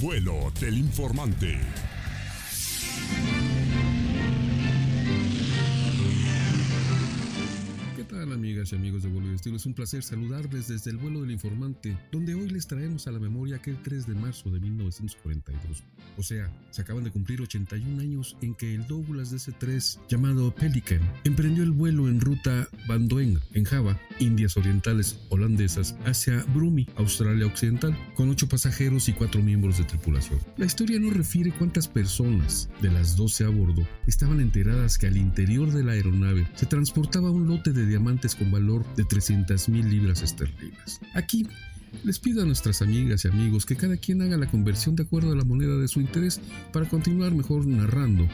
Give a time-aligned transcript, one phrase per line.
[0.00, 1.58] vuelo del informante.
[8.32, 8.99] amigas y amigos
[9.48, 13.18] es un placer saludarles desde el vuelo del informante, donde hoy les traemos a la
[13.18, 15.82] memoria aquel 3 de marzo de 1942.
[16.18, 21.00] O sea, se acaban de cumplir 81 años en que el Douglas DC-3, llamado Pelican,
[21.24, 27.96] emprendió el vuelo en ruta Van en Java, Indias Orientales holandesas, hacia Brumi, Australia Occidental,
[28.14, 30.38] con 8 pasajeros y 4 miembros de tripulación.
[30.58, 35.16] La historia no refiere cuántas personas de las 12 a bordo estaban enteradas que al
[35.16, 39.29] interior de la aeronave se transportaba un lote de diamantes con valor de 300
[39.68, 41.00] mil libras esterlinas.
[41.14, 41.46] Aquí
[42.04, 45.32] les pido a nuestras amigas y amigos que cada quien haga la conversión de acuerdo
[45.32, 46.40] a la moneda de su interés
[46.72, 48.28] para continuar mejor narrando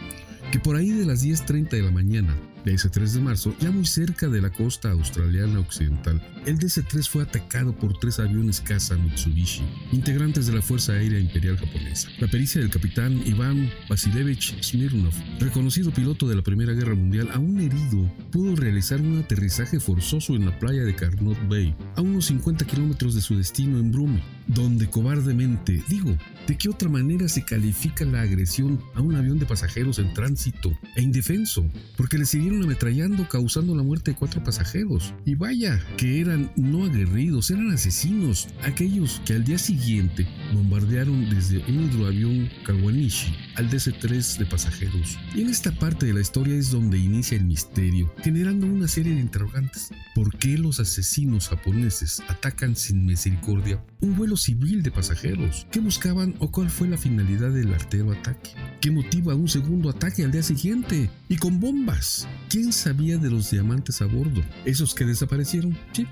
[0.53, 2.37] que por ahí de las 10.30 de la mañana
[2.67, 7.09] de ese 3 de marzo, ya muy cerca de la costa australiana occidental, el DC-3
[7.09, 12.09] fue atacado por tres aviones caza Mitsubishi, integrantes de la Fuerza Aérea Imperial Japonesa.
[12.19, 17.61] La pericia del capitán Iván Vasilevich Smirnov, reconocido piloto de la Primera Guerra Mundial, aún
[17.61, 22.67] herido, pudo realizar un aterrizaje forzoso en la playa de Carnot Bay, a unos 50
[22.67, 26.17] kilómetros de su destino en Brumi, donde cobardemente, digo,
[26.47, 30.73] ¿de qué otra manera se califica la agresión a un avión de pasajeros en tránsito
[30.95, 31.69] e indefenso?
[31.97, 35.15] Porque le siguieron ametrallando causando la muerte de cuatro pasajeros.
[35.25, 41.59] Y vaya, que eran no aguerridos, eran asesinos, aquellos que al día siguiente bombardearon desde
[41.69, 45.19] un hidroavión Kawanishi al DC-3 de pasajeros.
[45.35, 49.15] Y en esta parte de la historia es donde inicia el misterio, generando una serie
[49.15, 49.91] de interrogantes.
[50.15, 55.67] ¿Por qué los asesinos japoneses atacan sin misericordia un vuelo civil de pasajeros?
[55.71, 58.51] ¿Qué buscaban o cuál fue la finalidad del artero ataque?
[58.81, 61.11] ¿Qué motiva un segundo ataque al día siguiente?
[61.29, 62.29] Y con bombas.
[62.49, 64.43] ¿Quién sabía de los diamantes a bordo?
[64.65, 65.77] ¿Esos que desaparecieron?
[65.93, 66.07] Sí,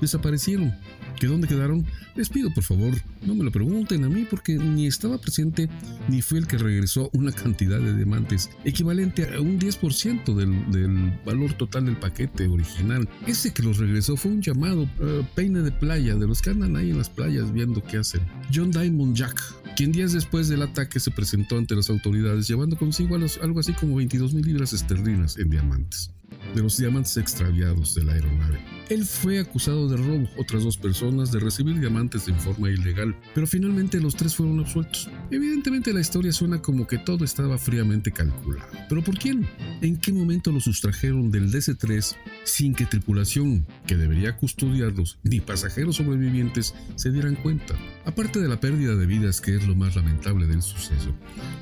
[0.00, 0.74] desaparecieron.
[1.18, 1.84] ¿Que dónde quedaron?
[2.14, 2.94] Les pido por favor,
[3.26, 5.68] no me lo pregunten a mí porque ni estaba presente
[6.08, 11.12] ni fue el que regresó una cantidad de diamantes equivalente a un 10% del, del,
[11.24, 13.08] valor total del paquete original.
[13.26, 16.76] Ese que los regresó fue un llamado eh, peine de playa, de los que andan
[16.76, 18.20] ahí en las playas viendo qué hacen.
[18.54, 19.40] John Diamond Jack,
[19.76, 23.96] quien días después del ataque se presentó ante las autoridades llevando consigo algo así como
[23.96, 26.12] 22 mil libras esterlinas en diamantes
[26.54, 28.58] de los diamantes extraviados de la aeronave.
[28.88, 33.46] Él fue acusado de robo, otras dos personas de recibir diamantes en forma ilegal, pero
[33.46, 35.10] finalmente los tres fueron absueltos.
[35.30, 38.70] Evidentemente la historia suena como que todo estaba fríamente calculado.
[38.88, 39.46] ¿Pero por quién?
[39.82, 45.96] ¿En qué momento los sustrajeron del DC-3 sin que tripulación, que debería custodiarlos, ni pasajeros
[45.96, 47.74] sobrevivientes se dieran cuenta?
[48.06, 51.14] Aparte de la pérdida de vidas, que es lo más lamentable del suceso.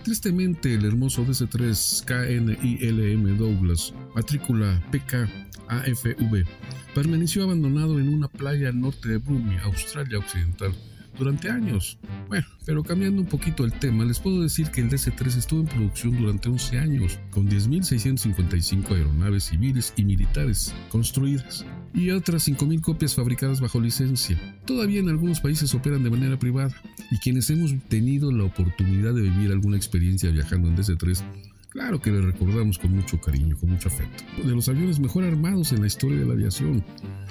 [0.04, 6.44] Tristemente, el hermoso DC-3 KNILM Douglas, matrícula PKAFV,
[6.94, 10.75] permaneció abandonado en una playa al norte de Brumi, Australia Occidental,
[11.19, 11.98] durante años.
[12.28, 15.66] Bueno, pero cambiando un poquito el tema, les puedo decir que el DC-3 estuvo en
[15.66, 23.15] producción durante 11 años, con 10.655 aeronaves civiles y militares construidas, y otras 5.000 copias
[23.15, 24.38] fabricadas bajo licencia.
[24.66, 26.75] Todavía en algunos países operan de manera privada,
[27.10, 31.22] y quienes hemos tenido la oportunidad de vivir alguna experiencia viajando en DC-3,
[31.76, 34.25] Claro que le recordamos con mucho cariño, con mucho afecto.
[34.42, 36.82] De los aviones mejor armados en la historia de la aviación.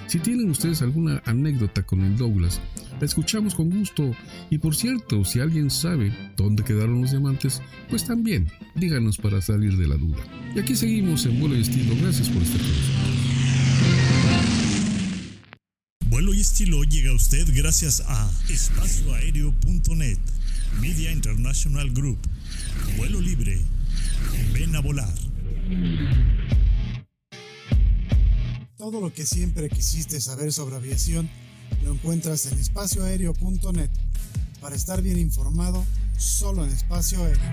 [0.06, 2.62] Si tienen ustedes alguna anécdota con el Douglas,
[3.00, 4.16] la escuchamos con gusto.
[4.52, 9.78] Y por cierto, si alguien sabe dónde quedaron los diamantes, pues también díganos para salir
[9.78, 10.24] de la duda.
[10.56, 11.96] Y aquí seguimos en vuelo y estilo.
[12.00, 13.16] Gracias por estar con nosotros.
[16.06, 20.20] Vuelo y estilo llega a usted gracias a espacioaéreo.net,
[20.80, 22.20] Media International Group,
[22.96, 23.60] Vuelo Libre
[24.54, 25.14] Ven a volar.
[28.78, 31.30] Todo lo que siempre quisiste saber sobre aviación
[31.84, 33.90] lo encuentras en espacioaéreo.net
[34.62, 35.84] para estar bien informado
[36.18, 37.52] solo en espacio aéreo.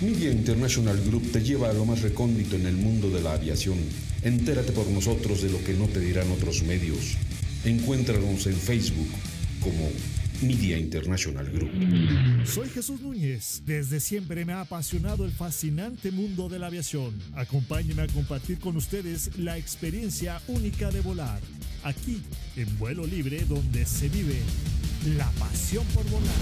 [0.00, 3.78] Media International Group te lleva a lo más recóndito en el mundo de la aviación.
[4.22, 7.16] Entérate por nosotros de lo que no te dirán otros medios.
[7.64, 9.08] Encuéntranos en Facebook
[9.60, 9.90] como
[10.42, 11.70] Media International Group.
[12.46, 13.62] Soy Jesús Núñez.
[13.66, 17.12] Desde siempre me ha apasionado el fascinante mundo de la aviación.
[17.34, 21.40] Acompáñenme a compartir con ustedes la experiencia única de volar.
[21.82, 22.22] Aquí,
[22.56, 24.38] en vuelo libre, donde se vive
[25.16, 26.34] la pasión por volar.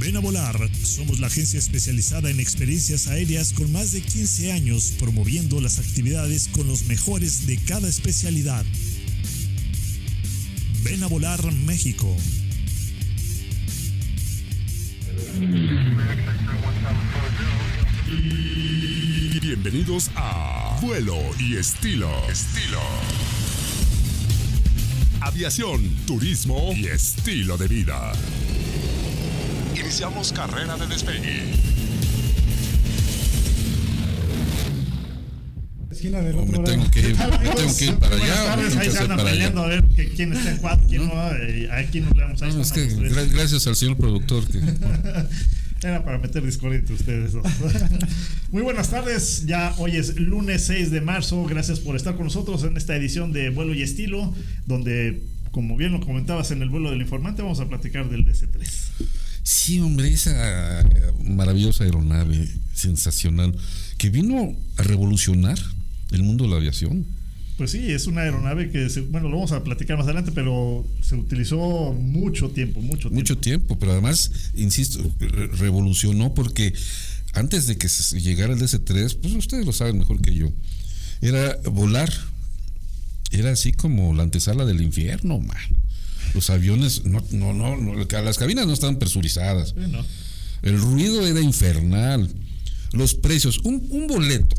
[0.00, 0.56] Ven a volar.
[0.82, 6.48] Somos la agencia especializada en experiencias aéreas con más de 15 años promoviendo las actividades
[6.48, 8.64] con los mejores de cada especialidad.
[10.88, 12.16] Ven a volar México.
[19.42, 22.10] Bienvenidos a Vuelo y estilo.
[22.30, 22.80] Estilo.
[25.20, 28.12] Aviación, turismo y estilo de vida.
[29.76, 31.77] Iniciamos carrera de despegue.
[35.98, 36.64] Esquina del O otro me lado.
[36.70, 39.16] tengo que ir, me tengo que ir para allá, tardes, tengo ahí que se andan
[39.18, 39.32] para allá.
[39.38, 41.12] peleando a ver que- quién está en cuatro, quién no.
[41.32, 42.42] eh, a quién nos leamos.
[42.42, 42.86] Ahí No, es que
[43.32, 44.60] gracias al señor productor que
[45.82, 47.44] Era para meter discordia entre ustedes dos.
[48.50, 51.44] Muy buenas tardes, ya hoy es lunes 6 de marzo.
[51.44, 54.34] Gracias por estar con nosotros en esta edición de Vuelo y Estilo,
[54.66, 55.22] donde,
[55.52, 58.66] como bien lo comentabas en el vuelo del informante, vamos a platicar del DC-3.
[59.44, 60.84] Sí, hombre, esa
[61.22, 63.54] maravillosa aeronave sensacional
[63.98, 65.58] que vino a revolucionar
[66.12, 67.06] el mundo de la aviación.
[67.56, 70.86] Pues sí, es una aeronave que, se- bueno, lo vamos a platicar más adelante, pero
[71.02, 73.14] se utilizó mucho tiempo, mucho tiempo.
[73.16, 76.72] Mucho tiempo, pero además, insisto, re- revolucionó porque
[77.32, 77.88] antes de que
[78.20, 80.52] llegara el DC-3, pues ustedes lo saben mejor que yo,
[81.20, 82.12] era volar.
[83.30, 85.56] Era así como la antesala del infierno, man.
[86.34, 89.70] Los aviones, no, no, no, no, las cabinas no estaban presurizadas.
[89.70, 90.04] Sí, ¿no?
[90.62, 92.28] El ruido era infernal.
[92.92, 94.56] Los precios, un, un boleto.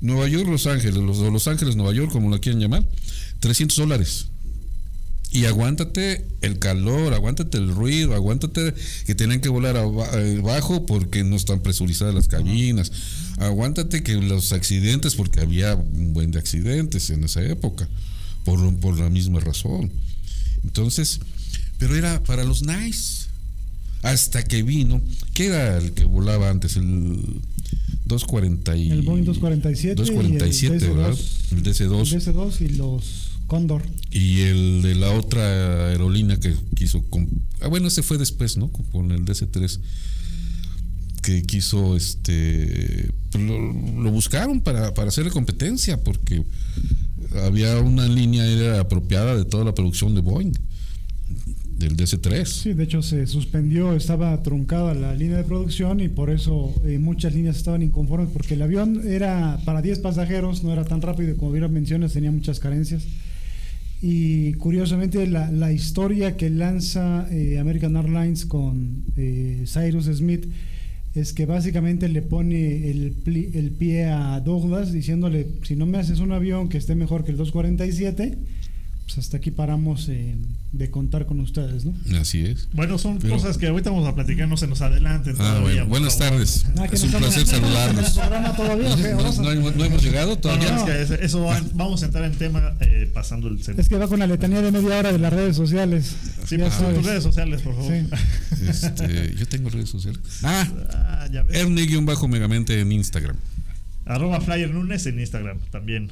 [0.00, 2.84] Nueva York, Los Ángeles, los, Los Ángeles, Nueva York, como lo quieran llamar,
[3.40, 4.26] 300 dólares.
[5.30, 8.72] Y aguántate el calor, aguántate el ruido, aguántate
[9.04, 12.92] que tienen que volar aba- eh, abajo porque no están presurizadas las cabinas.
[13.38, 17.88] Aguántate que los accidentes, porque había un buen de accidentes en esa época,
[18.44, 19.90] por, por la misma razón.
[20.62, 21.18] Entonces,
[21.78, 23.23] pero era para los nice.
[24.04, 25.00] Hasta que vino,
[25.32, 26.76] ¿qué era el que volaba antes?
[26.76, 27.40] El
[28.04, 28.90] 240 y...
[28.90, 31.12] El Boeing 247 247, y el ¿verdad?
[31.14, 31.52] DC-2.
[31.52, 33.82] El DC-2 El DC-2 y los Cóndor.
[34.10, 37.04] y el de la otra aerolínea que quiso
[37.60, 39.80] ah bueno ese fue después no con el DC3
[41.20, 46.42] que quiso este pues, lo, lo buscaron para, para hacerle competencia porque
[47.44, 50.52] había una línea aérea apropiada de toda la producción de Boeing
[51.78, 56.30] del DC3 Sí, de hecho se suspendió, estaba truncada la línea de producción y por
[56.30, 60.84] eso eh, muchas líneas estaban inconformes porque el avión era para 10 pasajeros, no era
[60.84, 63.04] tan rápido como bien mencionas tenía muchas carencias.
[64.02, 70.46] Y curiosamente la, la historia que lanza eh, American Airlines con eh, Cyrus Smith
[71.14, 75.98] es que básicamente le pone el, pli- el pie a Douglas diciéndole, si no me
[75.98, 78.36] haces un avión que esté mejor que el 247,
[79.06, 80.08] pues hasta aquí paramos
[80.76, 81.94] de contar con ustedes, ¿no?
[82.20, 85.34] así es Bueno, son Pero- cosas que ahorita vamos a platicar, no se nos adelanten.
[85.34, 86.30] ah, todavía, bueno, buenas favor.
[86.32, 89.50] tardes Ah, es un placer ¿En el saludarlos no,
[89.84, 93.46] hemos, llegado todavía no, es que eso, va- vamos a entrar en tema eh, pasando
[93.48, 96.14] el Es que va con la letanía de media hora de las redes sociales.
[96.46, 97.04] Sí, ya pues, tus sabes.
[97.06, 97.92] redes sociales, por favor.
[97.92, 98.66] Sí.
[98.68, 100.20] Este, yo tengo redes sociales.
[100.42, 101.56] Ah, Ah, ya ves.
[101.58, 103.36] Erne-megamente en Instagram.
[104.06, 106.10] Arroba Flyer Nunes en Instagram también.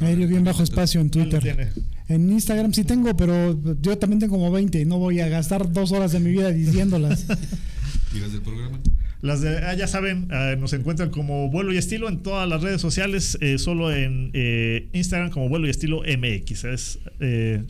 [0.00, 1.72] Aéreo bien bajo espacio en ¿Cuál lo Twitter.
[2.08, 5.72] En Instagram sí tengo, pero yo también tengo como 20 y no voy a gastar
[5.72, 7.26] dos horas de mi vida diciéndolas.
[8.14, 8.80] ¿Y las del programa?
[9.22, 12.60] Las de, ah, ya saben, ah, nos encuentran como Vuelo y Estilo en todas las
[12.60, 16.64] redes sociales, eh, solo en eh, Instagram como Vuelo y Estilo MX.
[16.64, 17.62] Es eh,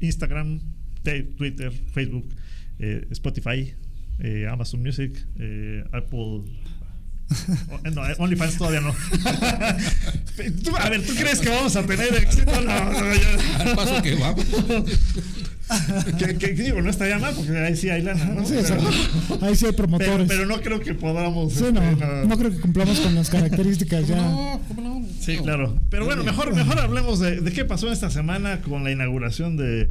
[0.00, 0.60] Instagram,
[1.02, 2.28] te- Twitter, Facebook,
[2.80, 3.72] eh, Spotify,
[4.18, 6.42] eh, Amazon Music, eh, Apple.
[7.70, 8.92] oh, no, OnlyFans todavía no.
[10.80, 12.52] A ver, ¿tú crees que vamos a tener éxito?
[12.60, 13.60] No, no, ya.
[13.62, 14.44] Al paso que vamos.
[16.18, 18.46] que, que- que digo, no estaría mal porque ahí sí hay lana, ¿no?
[18.46, 20.28] Sí, o sea, Pero- ahí sí hay promotores.
[20.28, 21.52] pero no creo que podamos.
[21.54, 22.24] Sí, este, no, no.
[22.24, 24.16] no creo que cumplamos con las características ya.
[24.16, 25.06] No, ¿cómo no?
[25.20, 25.78] Sí, claro.
[25.90, 29.88] Pero bueno, mejor, mejor hablemos de, de qué pasó esta semana con la inauguración de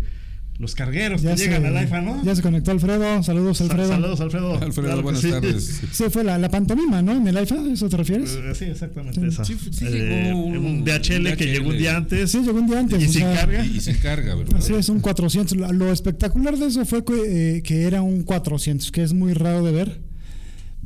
[0.57, 2.24] los cargueros Ya que se, llegan al IFA, ¿no?
[2.24, 3.21] ya se conectó Alfredo.
[3.24, 3.88] Saludos, Sa- Alfredo.
[3.89, 4.53] Saludos, Alfredo.
[4.62, 5.29] Alfredo, Claro buenas sí.
[5.31, 5.81] tardes.
[5.91, 7.12] Sí, fue la, la pantomima, ¿no?
[7.12, 8.31] En el IFA, ¿a ¿eso te refieres?
[8.41, 9.27] Eh, Sí, exactamente Sí.
[9.27, 9.43] esa.
[9.43, 11.51] Sí, sí Eh, llegó un- un DHL que DHL.
[11.51, 12.31] llegó un día antes.
[12.31, 13.01] Sí, llegó un día antes.
[13.01, 13.65] ¿Y o sin sea, carga?
[13.65, 14.55] Y, y sin carga, ¿verdad?
[14.57, 15.57] Así es, un 400.
[15.57, 19.33] Lo, lo espectacular de eso fue que, eh, que era un 400, que es muy
[19.33, 20.01] raro de ver.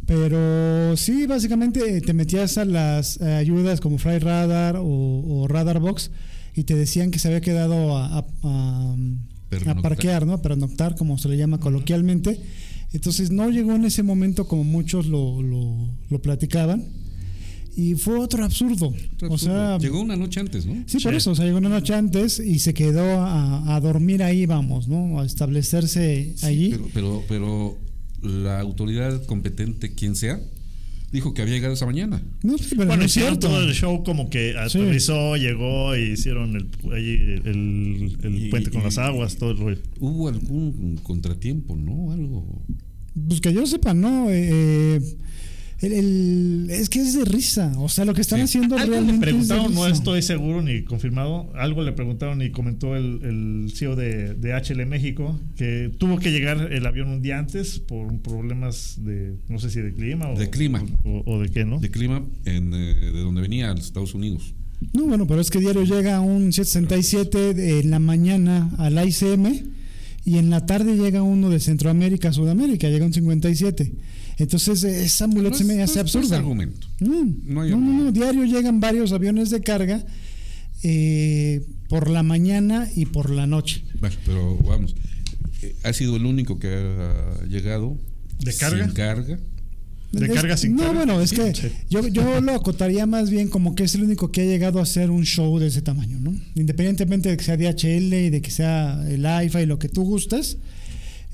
[0.08, 6.10] Pero sí, básicamente te metías a las ayudas como Fly Radar o, o Radar Box
[6.56, 8.96] y te decían que se había quedado a, a- a-
[9.50, 9.82] a Pernoctar.
[9.82, 10.42] parquear, ¿no?
[10.42, 12.40] Pernoctar, como se le llama coloquialmente.
[12.94, 16.86] Entonces no llegó en ese momento como muchos lo, lo, lo platicaban.
[17.76, 18.94] Y fue otro absurdo.
[19.30, 20.74] O sea, Llegó una noche antes, ¿no?
[20.86, 21.18] Sí, por Sí.
[21.18, 24.88] eso, o sea, llegó una noche antes y se quedó a, a dormir ahí, vamos,
[24.88, 25.20] ¿no?
[25.22, 26.72] A establecerse allí.
[26.72, 27.78] Pero, pero, pero
[28.22, 30.42] la autoridad competente, quien sea,
[31.12, 32.22] dijo que había llegado esa mañana.
[32.44, 33.48] no, sí, pero Bueno, no es hicieron cierto.
[33.50, 38.70] todo el show como que aterrizó, llegó y hicieron el, ahí el, el Y- puente
[38.72, 39.78] con y- las aguas, todo el rollo.
[40.00, 42.12] Hubo algún contratiempo, ¿no?
[42.12, 42.62] Algo.
[43.28, 44.28] Pues que yo sepa, ¿no?
[44.30, 45.02] Eh,
[45.82, 47.72] el- el- es que es de risa.
[47.78, 48.44] O sea, lo que están Sí.
[48.44, 49.14] haciendo Algo le realmente.
[49.16, 49.96] es de preguntaron, no risa.
[49.98, 51.52] estoy seguro ni confirmado.
[51.56, 56.32] Algo le preguntaron y comentó el, el CEO de, de HL México que tuvo que
[56.32, 60.38] llegar el avión un día antes por problemas de, no sé si de clima o
[60.38, 60.84] De clima.
[61.04, 61.80] o, o de qué, ¿no?
[61.80, 64.54] De clima en, eh, de donde venía, a los Estados Unidos.
[64.94, 69.64] No, bueno, pero es que diario llega un 767 de- en la mañana al ICM
[70.26, 73.92] y en la tarde llega uno de Centroamérica a Sudamérica, llega un 57.
[74.40, 76.38] Entonces, eh, esa muleta se me No hace no no es absurda.
[76.38, 76.88] argumento.
[77.00, 80.04] No, No no, no, no, diario llegan varios aviones de carga
[80.84, 83.84] eh, por la mañana y por la noche.
[84.00, 84.96] Bueno, pero vamos.
[85.62, 87.98] eh, Ha sido el único que ha llegado.
[88.40, 88.86] ¿De carga?
[88.86, 89.40] Sin carga.
[90.12, 90.94] ¿De Es- carga sin no, carga?
[90.96, 91.68] bueno, es Sí, que sí.
[91.90, 94.84] yo, yo lo acotaría más bien como que es el único que ha llegado a
[94.84, 96.34] hacer un show de ese tamaño, ¿no?
[96.56, 100.04] Independientemente de que sea DHL y de que sea el IFA y lo que tú
[100.04, 100.58] gustes,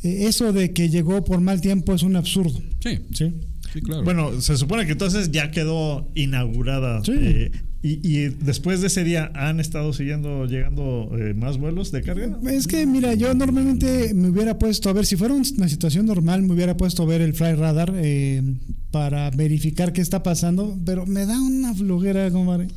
[0.03, 3.33] eso de que llegó por mal tiempo es un absurdo, Sí, ¿sí?
[3.73, 4.03] sí, claro.
[4.03, 7.03] Bueno, se supone que entonces ya quedó inaugurada.
[7.03, 7.13] Sí.
[7.15, 12.01] eh, y, y después de ese día han estado siguiendo, llegando eh, más vuelos de
[12.01, 12.35] carga.
[12.51, 16.07] Es que, mira, yo normalmente me hubiera puesto a ver, si fuera un- una situación
[16.07, 18.41] normal, me hubiera puesto a ver el Fly Radar eh,
[18.89, 22.69] para verificar qué está pasando, pero me da una flojera, compadre.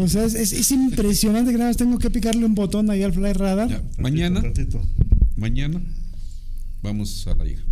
[0.00, 3.04] o sea, es, es- es impresionante que nada más tengo que picarle un botón ahí
[3.04, 3.68] al Fly Radar.
[3.68, 4.80] Ya, mañana, Tantito.
[5.38, 5.80] Mañana
[6.82, 7.62] vamos a la hija.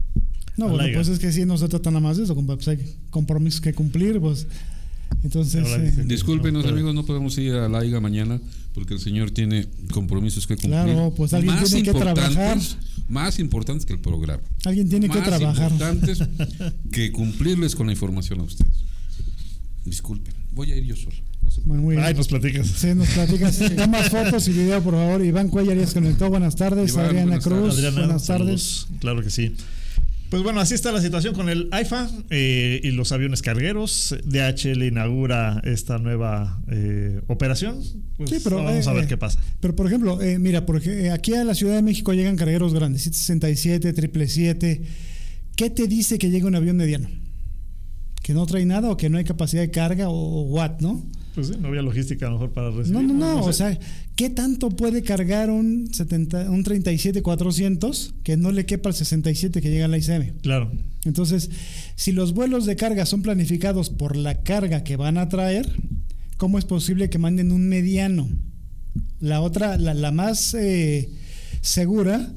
[0.56, 2.68] No, bueno, la pues es que sí, no se trata nada más de eso, pues
[2.68, 4.46] hay compromisos que cumplir, pues.
[5.22, 8.40] Entonces, eh, Discúlpenos, No, amigos, no podemos ir a la IGA mañana
[8.74, 10.72] porque el señor tiene compromisos que cumplir.
[10.72, 12.58] Claro, pues alguien tiene que importantes- trabajar.
[13.08, 14.42] Más importantes que el programa.
[14.64, 15.70] alguien tiene que más trabajar.
[15.72, 16.18] importantes
[16.92, 18.72] que cumplirles con la información a ustedes.
[19.84, 21.16] Disculpen, voy a ir yo solo.
[21.64, 22.06] Muy bien.
[22.06, 22.66] Ay, nos platicas.
[22.66, 23.58] Sí, nos platicas.
[23.76, 25.24] Tomas fotos y video, por favor.
[25.24, 26.28] Iván Cuellar ya se conectó.
[26.28, 26.92] Buenas tardes.
[26.92, 27.74] Iván, Adriana buenas Cruz.
[27.74, 28.86] Adriana, buenas tardes.
[29.00, 29.54] Claro que sí.
[30.28, 34.16] Pues bueno, así está la situación con el AIFA eh, y los aviones cargueros.
[34.24, 37.80] DHL inaugura esta nueva eh, operación.
[38.16, 39.40] Pues Sí, pero, vamos a ver eh, qué pasa.
[39.60, 43.90] Pero, por ejemplo, mira, porque aquí a la Ciudad de México llegan cargueros grandes, 767,
[43.94, 44.82] 777.
[45.54, 47.08] ¿Qué te dice que llega un avión mediano?
[48.22, 51.04] ¿Que no trae nada o que no hay capacidad de carga o, o what, no?
[51.36, 52.92] Pues sí, no había logística a lo mejor para recibir.
[52.92, 53.42] No, no, no.
[53.42, 53.48] sé.
[53.50, 53.78] O sea,
[54.16, 59.70] ¿qué tanto puede cargar un, 70, un 37-400 que no le quepa al 67 que
[59.70, 60.38] llega a la ICM?
[60.40, 60.72] Claro.
[61.04, 61.50] Entonces,
[61.94, 65.70] si los vuelos de carga son planificados por la carga que van a traer,
[66.38, 68.30] ¿cómo es posible que manden un mediano?
[69.20, 71.10] La otra, la, la más eh,
[71.60, 72.32] segura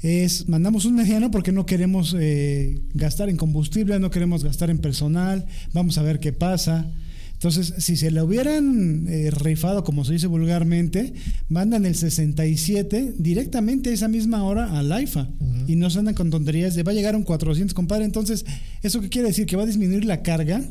[0.00, 4.78] es mandamos un mediano porque no queremos eh, gastar en combustible, no queremos gastar en
[4.78, 6.88] personal, vamos a ver qué pasa.
[7.34, 11.12] Entonces, si se le hubieran eh, rifado, como se dice vulgarmente,
[11.48, 15.28] mandan el 67 directamente a esa misma hora al AIFA
[15.66, 18.04] y no se andan con tonterías de va a llegar un 400, compadre.
[18.06, 18.46] Entonces,
[18.82, 19.46] ¿eso qué quiere decir?
[19.46, 20.64] ¿Que va a disminuir la carga?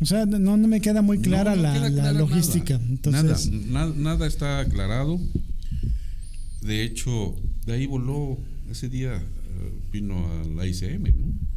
[0.00, 2.78] O sea, no, no me queda muy clara No, no la, queda la clara logística.
[2.78, 5.20] Nada, Entonces, nada, nada, nada está aclarado.
[6.62, 8.38] De hecho, de ahí voló
[8.70, 11.04] ese día, eh, vino a la ICM.
[11.04, 11.53] ¿no?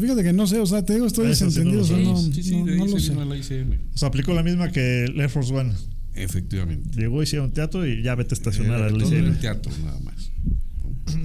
[0.00, 1.96] Fíjate que no sé, o sea, te digo, estoy Eso sí no desentendido, o sea,
[1.98, 3.62] no, sí, sí, no- lo se sé.
[3.94, 5.72] O sea, aplicó la misma que el Air Force One.
[6.14, 6.88] Efectivamente.
[6.98, 9.26] Llegó, hicieron teatro y ya vete a estacionar Eh, al ICM.
[9.26, 10.30] el teatro, nada más.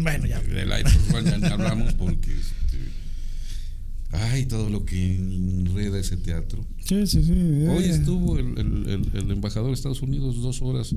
[0.02, 0.40] Bueno, ya.
[0.42, 2.32] Del Air Force One ya ni hablamos porque.
[2.32, 2.78] este,
[4.12, 6.66] ay, todo lo que enreda ese teatro.
[6.84, 7.32] Sí, sí, sí.
[7.70, 10.94] Hoy eh, estuvo el, el- el- el embajador de Estados Unidos dos horas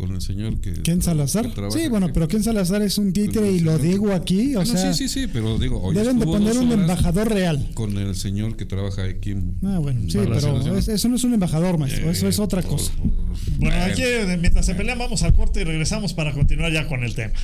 [0.00, 0.72] con el señor que.
[0.82, 1.52] Ken Salazar.
[1.54, 2.14] que Sí, bueno, aquí.
[2.14, 5.20] pero Ken Salazar es un títere y lo digo aquí, o Bueno, sea, sí, sí,
[5.22, 7.68] sí, pero digo, hoy deben de poner un embajador real.
[7.74, 9.30] Con el señor que trabaja aquí.
[9.32, 12.42] en- Ah, bueno, sí, pero es- eso no es un embajador, maestro, eso es Eh,
[12.42, 12.92] otra por- cosa.
[12.94, 16.72] por- Bueno, bueno, aquí eh, mientras se pelean vamos al corte y regresamos para continuar
[16.72, 17.34] ya con el tema.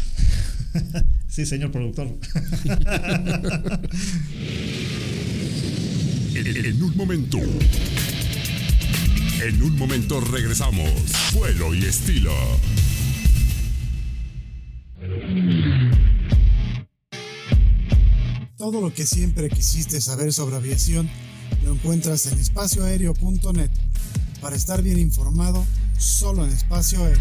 [1.28, 2.08] sí, señor productor.
[6.34, 7.38] En, en un momento.
[9.40, 10.90] En un momento regresamos.
[11.34, 12.32] Vuelo y estilo.
[18.56, 21.08] Todo lo que siempre quisiste saber sobre aviación
[21.64, 23.70] lo encuentras en espacioaéreo.net.
[24.40, 25.64] Para estar bien informado,
[25.98, 27.20] solo en espacio aéreo.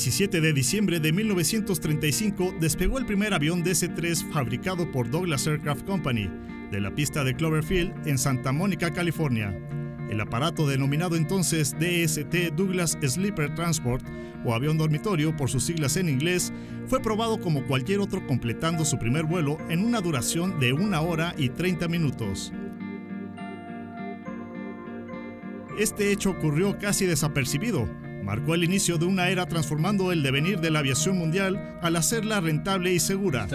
[0.00, 6.26] 17 de diciembre de 1935 despegó el primer avión DC-3 fabricado por Douglas Aircraft Company
[6.70, 9.54] de la pista de Cloverfield en Santa Mónica, California.
[10.08, 14.02] El aparato denominado entonces DST Douglas Sleeper Transport
[14.42, 16.50] o avión dormitorio por sus siglas en inglés
[16.86, 21.34] fue probado como cualquier otro completando su primer vuelo en una duración de una hora
[21.36, 22.54] y 30 minutos.
[25.78, 27.86] Este hecho ocurrió casi desapercibido,
[28.22, 32.40] marcó el inicio de una era transformando el devenir de la aviación mundial al hacerla
[32.40, 33.46] rentable y segura,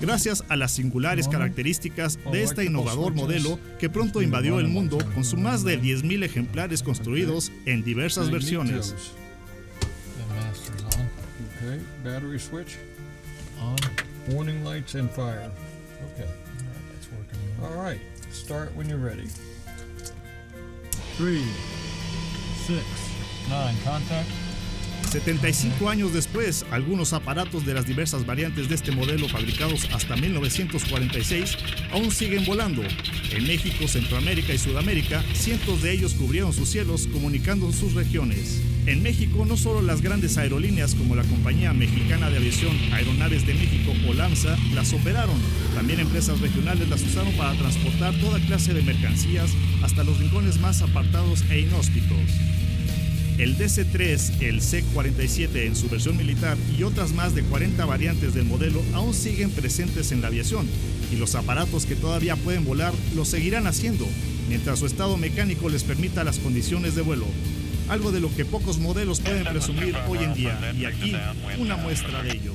[0.00, 5.24] gracias a las singulares características de este innovador modelo que pronto invadió el mundo con
[5.24, 8.94] sus más de 10.000 ejemplares construidos en diversas versiones.
[18.30, 19.26] Start when you're ready.
[21.16, 21.44] Three,
[22.66, 23.07] six.
[25.08, 31.56] 75 años después, algunos aparatos de las diversas variantes de este modelo fabricados hasta 1946
[31.92, 32.82] aún siguen volando.
[33.32, 38.60] En México, Centroamérica y Sudamérica, cientos de ellos cubrieron sus cielos comunicando sus regiones.
[38.86, 43.54] En México, no solo las grandes aerolíneas como la Compañía Mexicana de Aviación Aeronaves de
[43.54, 45.36] México o LAMSA las operaron,
[45.74, 49.50] también empresas regionales las usaron para transportar toda clase de mercancías
[49.82, 52.67] hasta los rincones más apartados e inhóspitos.
[53.38, 58.44] El DC-3, el C-47 en su versión militar y otras más de 40 variantes del
[58.44, 60.66] modelo aún siguen presentes en la aviación
[61.12, 64.08] y los aparatos que todavía pueden volar lo seguirán haciendo
[64.48, 67.26] mientras su estado mecánico les permita las condiciones de vuelo.
[67.88, 71.14] Algo de lo que pocos modelos pueden presumir hoy en día y aquí
[71.60, 72.54] una muestra de ello.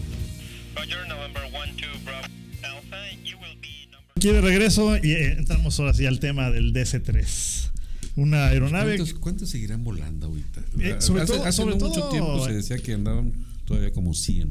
[4.15, 7.72] Aquí de regreso y eh, entramos ahora sí al tema del DC-3
[8.15, 8.95] una aeronave.
[8.97, 10.61] ¿Cuántos, cuántos seguirán volando ahorita?
[10.79, 13.33] Eh, sobre hace, todo, hace sobre no mucho todo- tiempo se decía que andaban
[13.65, 14.49] todavía como 100.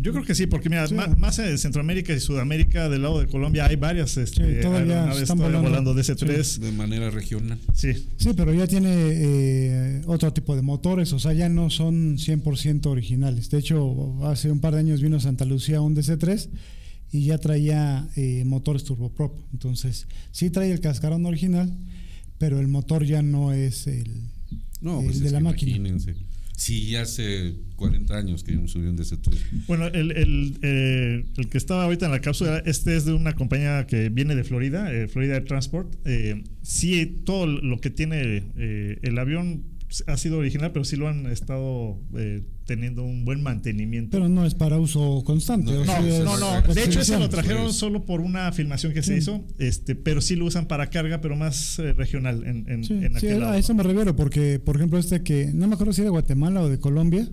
[0.00, 0.94] Yo creo que sí, porque mira, Sí.
[0.94, 4.94] ma- más en Centroamérica y Sudamérica, del lado de Colombia, hay varias este, Sí, todavía
[4.94, 5.90] aeronaves están todavía volando.
[5.92, 6.58] volando DC-3.
[6.58, 7.58] De manera regional.
[7.74, 7.92] Sí.
[8.16, 8.88] Sí, pero ya tiene
[9.36, 13.50] eh, otro tipo de motores, o sea, ya no son 100% originales.
[13.50, 16.48] De hecho, hace un par de años vino a Santa Lucía un DC-3
[17.12, 19.38] y ya traía eh, motores turboprop.
[19.52, 21.72] Entonces, sí trae el cascarón original,
[22.42, 24.08] pero el motor ya no es el,
[24.80, 25.76] No, el pues de es la que máquina.
[25.76, 26.16] imagínense.
[26.56, 29.66] Sí, hace 40 años que subí un DC-3.
[29.68, 33.34] Bueno, el, el, eh, el que estaba ahorita en la cápsula, este es de una
[33.36, 35.94] compañía que viene de Florida, eh, Florida Air Transport.
[36.04, 39.62] Eh, sí, todo lo que tiene eh, el avión
[40.08, 44.10] ha sido original, pero sí lo han estado eh, teniendo un buen mantenimiento.
[44.12, 45.72] Pero no es para uso constante.
[45.72, 45.84] No,
[46.24, 46.74] No, no.
[46.74, 49.18] De hecho, ese lo trajeron solo por una filmación que se Sí.
[49.18, 52.94] hizo, este, pero sí lo usan para carga, pero más eh, regional en, en, Sí,
[52.94, 53.52] en sí, aquel lado.
[53.52, 56.10] a eso me refiero, porque, por ejemplo, este que no me acuerdo si era de
[56.12, 57.28] Guatemala o de Colombia,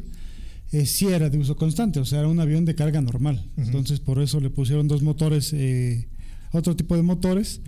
[0.72, 3.44] eh, sí era de uso constante, o sea, era un avión de carga normal.
[3.58, 6.08] Entonces, por eso le pusieron dos motores, eh,
[6.52, 7.62] otro tipo de motores.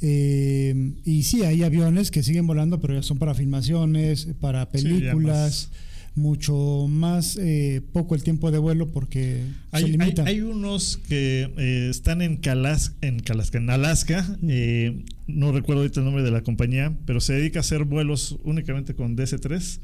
[0.00, 5.70] Eh, y sí, hay aviones que siguen volando, pero ya son para filmaciones, para películas,
[6.16, 10.24] mucho más eh, poco el tiempo de vuelo porque se Hay, hay, limita.
[10.24, 16.00] hay unos que eh, están en, Calas, en, Calasca, en Alaska, eh, no recuerdo ahorita
[16.00, 19.80] el nombre de la compañía, pero se dedica a hacer vuelos únicamente con DC-3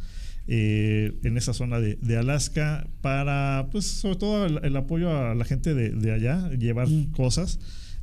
[0.49, 5.35] eh, en esa zona de, de Alaska para, pues, sobre todo el, el apoyo a
[5.35, 7.13] la gente de, de allá, llevar Mm.
[7.13, 7.59] cosas.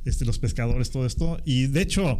[0.08, 1.38] Este, los pescadores, todo esto.
[1.44, 2.18] Y de hecho,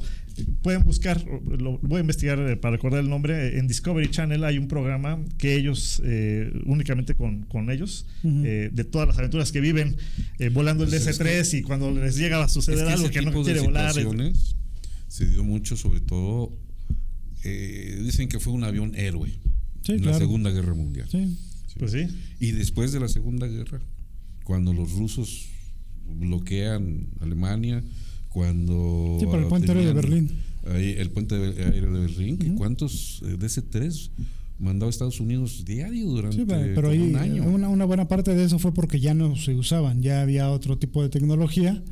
[0.63, 3.59] pueden buscar, lo voy a investigar eh, para recordar el nombre.
[3.59, 8.85] En Discovery Channel hay un programa que ellos, eh, únicamente con, con ellos, eh, de
[8.85, 9.97] todas las aventuras que viven,
[10.39, 13.11] eh, volando el Pues es DC-3 y cuando les llega a suceder Es que algo
[13.11, 13.95] que no quiere volar.
[15.09, 16.53] se dio mucho, sobre todo,
[17.45, 19.31] eh, dicen que fue un avión héroe
[19.83, 20.19] Sí, en la.
[20.19, 21.09] Segunda Guerra Mundial.
[21.11, 21.39] Sí.
[21.79, 22.07] Pues sí.
[22.41, 23.81] Y después de la Segunda Guerra,
[24.45, 25.49] cuando los rusos
[26.19, 27.83] bloquean Alemania,
[28.29, 29.17] cuando...
[29.21, 30.31] Sí, por el puente aéreo de Berlín.
[30.73, 32.57] ahí el puente aéreo de Berlín, que Ujú.
[32.57, 34.11] ¿cuántos eh, DC-3
[34.59, 37.45] mandaba a Estados Unidos diario durante Sí, pero, ahí un año?
[37.45, 40.79] una, una buena parte de eso fue porque ya no se usaban, ya había otro
[40.79, 41.83] tipo de tecnología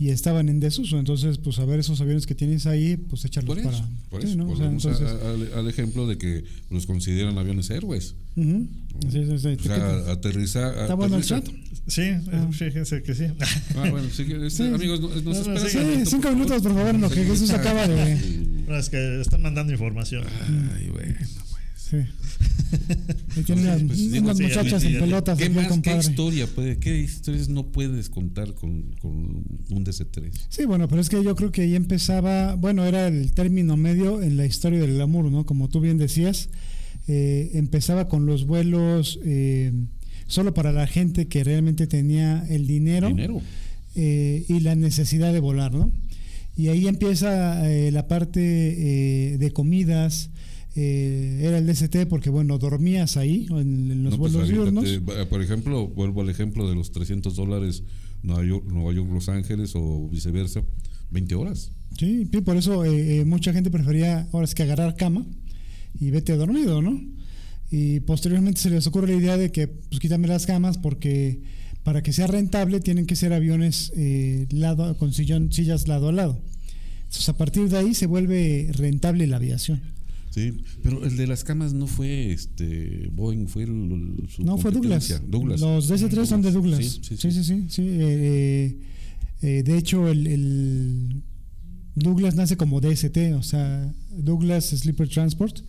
[0.00, 0.98] y estaban en desuso.
[0.98, 3.86] Entonces, pues a ver esos aviones que tienes ahí, pues échalos Por eso, para.
[4.08, 4.44] por sí, eso ¿no?
[4.44, 8.14] O sea, volvemos a- entonces- al, ejemplo de que los consideran aviones héroes.
[8.34, 8.66] Ujú.
[9.02, 10.10] Sí, sí, sí, O sea, quita.
[10.12, 10.76] aterrizar.
[10.78, 11.54] Está bueno el aterriza- chat.
[11.86, 12.20] Sí, eh,
[12.52, 13.24] fíjense que sí.
[13.76, 14.62] Ah, bueno, este, Sí.
[14.64, 17.24] amigos, nos, nos No, no, espera sí, momento, cinco por minutos, por favor, lo que
[17.24, 18.16] Jesús acaba de.
[18.66, 20.24] No, es que están mandando información.
[20.76, 21.14] Ay, bueno.
[21.76, 21.96] Sí.
[23.36, 25.38] Y tiene unas, pues, unas sí, muchachas en pelotas.
[25.38, 25.78] ¿Qué más?
[25.80, 29.12] ¿Qué historia puede, qué historias no puedes contar con, con
[29.70, 30.30] un DC-3?
[30.48, 34.22] Sí, bueno, pero es que yo creo que ahí empezaba, bueno, era el término medio
[34.22, 35.46] en la historia del glamour, ¿no?
[35.46, 36.48] Como tú bien decías,
[37.08, 39.72] eh, empezaba con los vuelos eh,
[40.26, 43.40] solo para la gente que realmente tenía el dinero, Dinero.
[43.96, 45.92] eh, y la necesidad de volar, ¿no?
[46.56, 50.30] Y ahí empieza eh, la parte eh, de comidas,
[50.82, 54.84] eh, era el DST porque, bueno, dormías ahí en, en los No, pues, vuelos diurnos.
[54.84, 57.82] aviéntate, Por ejemplo, vuelvo al ejemplo de los 300 dólares
[58.22, 60.62] Nueva York, Nueva York, Los Ángeles o viceversa,
[61.10, 61.72] 20 horas.
[61.98, 65.26] Sí, sí, por eso eh, eh, mucha gente prefería ahora es que agarrar cama
[65.98, 67.00] y vete dormido, ¿no?
[67.70, 71.42] Y posteriormente se les ocurre la idea de que pues quítame las camas porque
[71.84, 76.12] para que sea rentable tienen que ser aviones eh, lado con sillón, sillas lado a
[76.12, 76.40] lado.
[77.02, 79.82] Entonces a partir de ahí se vuelve rentable la aviación.
[80.30, 84.70] Sí, pero el de las camas no fue este Boeing, fue el, su No, fue
[84.70, 85.20] Douglas.
[85.28, 85.60] Douglas.
[85.60, 86.78] Los DC-3 son de Douglas.
[86.78, 87.32] Sí, sí, Sí, sí.
[87.32, 87.64] sí, sí.
[87.68, 88.78] sí, eh,
[89.42, 91.22] eh, de hecho, el, el
[91.96, 95.60] Douglas nace como DST, o sea, Douglas Sleeper Transport,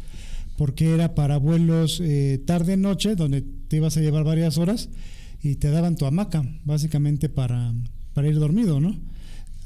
[0.58, 4.90] porque era para vuelos eh, tarde-noche, donde te ibas a llevar varias horas
[5.42, 7.74] y te daban tu hamaca, básicamente para,
[8.14, 8.96] para ir dormido, ¿no?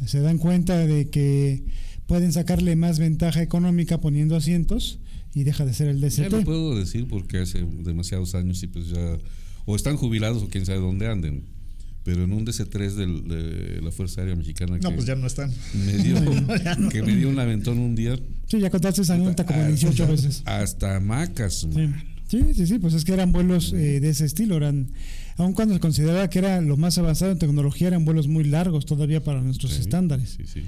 [0.05, 1.65] Se dan cuenta de que
[2.07, 4.99] pueden sacarle más ventaja económica poniendo asientos
[5.33, 6.31] y deja de ser el Ya DST.
[6.31, 9.17] lo puedo decir porque hace demasiados años y pues ya
[9.65, 11.43] o están jubilados o quién sabe dónde anden.
[12.03, 15.25] Pero en un DC-3 del- de la Fuerza Aérea Mexicana No, que, pues ya no
[15.25, 15.51] están.
[15.85, 16.15] me dio,
[16.91, 18.15] que me dio un aventón un día,
[18.47, 20.43] Sí, ya contaste esa anécdota como 18 veces.
[20.45, 21.61] hasta hamacas.
[21.73, 21.89] Sí.
[22.27, 24.89] Sí, sí, sí, pues es que eran vuelos eh, de ese estilo, eran,
[25.37, 28.85] aun cuando se consideraba que era lo más avanzado en tecnología, eran vuelos muy largos
[28.85, 30.31] todavía para nuestros Sí, estándares.
[30.37, 30.61] Sí, sí.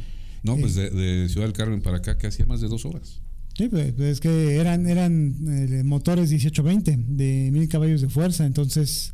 [0.44, 3.22] No, pues de, de Ciudad del Carmen para acá que hacía más de dos horas.
[3.58, 8.46] Sí, pues, pues es que eran, eran eh, motores 1820 de mil caballos de fuerza,
[8.46, 9.14] entonces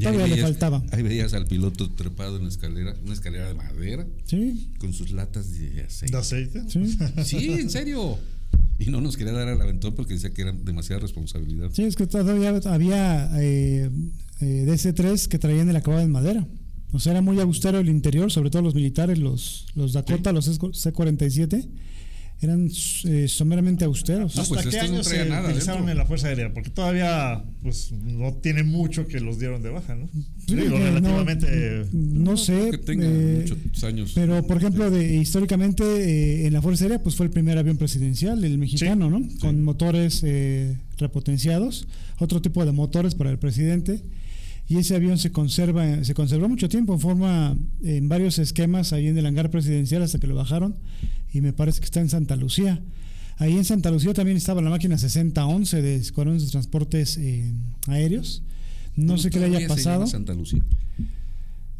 [0.00, 0.82] todavía le veías- faltaba.
[0.90, 5.12] Ahí veías al piloto trepado en la escalera, una escalera de madera, Sí, con sus
[5.12, 6.16] latas de ¿De aceite.
[6.16, 6.62] aceite?
[6.68, 6.98] sí.
[7.24, 8.18] Sí, en serio.
[8.78, 11.70] Y no nos quería dar al aventón porque decía que era demasiada responsabilidad.
[11.72, 13.88] Sí, es que todavía había eh,
[14.40, 16.46] eh, DC-3 que traían el acabado en madera.
[16.92, 20.44] O sea, era muy austero el interior, sobre todo los militares, los, los Dakota, los
[20.46, 21.66] C-47,
[22.42, 22.68] eran
[23.04, 24.34] eh, someramente austeros.
[24.34, 25.92] No, ¿Hasta pues qué no años traían se nada utilizaron dentro.
[25.92, 26.52] en la Fuerza Aérea?
[26.52, 30.08] Porque todavía pues no tiene mucho que los dieron de baja, ¿no?
[30.48, 31.86] Sí, Digo, no- relativamente...
[31.92, 34.12] No, sé, que tenga eh, muchos años.
[34.14, 37.76] pero por ejemplo, de, históricamente eh, en la Fuerza Aérea pues fue el primer avión
[37.76, 39.22] presidencial, el mexicano, ¿no?
[39.40, 41.86] Con motores eh, repotenciados,
[42.18, 44.02] otro tipo de motores para el presidente.
[44.72, 49.06] Y ese avión se conserva, se conservó mucho tiempo en forma, en varios esquemas ahí
[49.08, 50.76] en el hangar presidencial hasta que lo bajaron.
[51.32, 52.80] Y me parece que está en Santa Lucía.
[53.36, 57.52] Ahí en Santa Lucía también estaba la máquina 6011 de Escuadrones de Transportes eh,
[57.86, 58.42] Aéreos.
[58.96, 60.06] No sé qué le haya pasado.
[60.06, 60.62] Santa Lucía.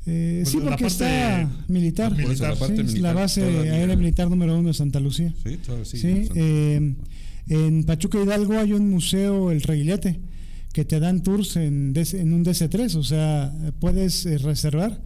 [0.07, 2.13] Eh, Pues sí, porque está militar.
[2.13, 5.01] Por eso, la parte Sí, es la militar base aérea militar número uno de Santa
[5.01, 5.33] Lucía.
[5.47, 5.97] Sí, todavía sí.
[5.99, 6.95] Sí, Santa- eh,
[7.49, 10.21] en Pachuca Hidalgo hay un museo, el Reguilete,
[10.73, 15.01] que te dan tours en, DC en un DC3, o sea, puedes eh, reservar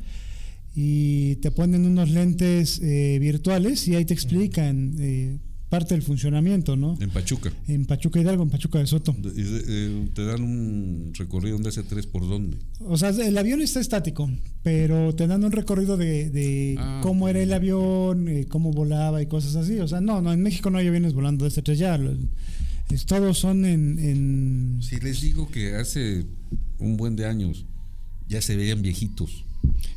[0.74, 5.38] y te ponen unos lentes eh, virtuales y ahí te explican eh,
[5.70, 6.96] parte del funcionamiento, ¿no?
[7.00, 7.50] En Pachuca.
[7.66, 9.16] En Pachuca Hidalgo, en Pachuca de Soto.
[9.18, 12.58] Y de- eh, te dan un recorrido, un DC-3 por dónde.
[12.80, 14.30] O sea, el avión está estático,
[14.62, 19.20] pero te dan un recorrido de, de Ah, cómo era el avión, eh, cómo volaba
[19.22, 19.78] y cosas así.
[19.80, 21.98] O sea, no, no, en México no hay aviones volando de este tres ya.
[22.90, 26.24] Es- todos son en, en- Si les digo que hace
[26.78, 27.64] un buen de años
[28.28, 29.44] ya se veían viejitos.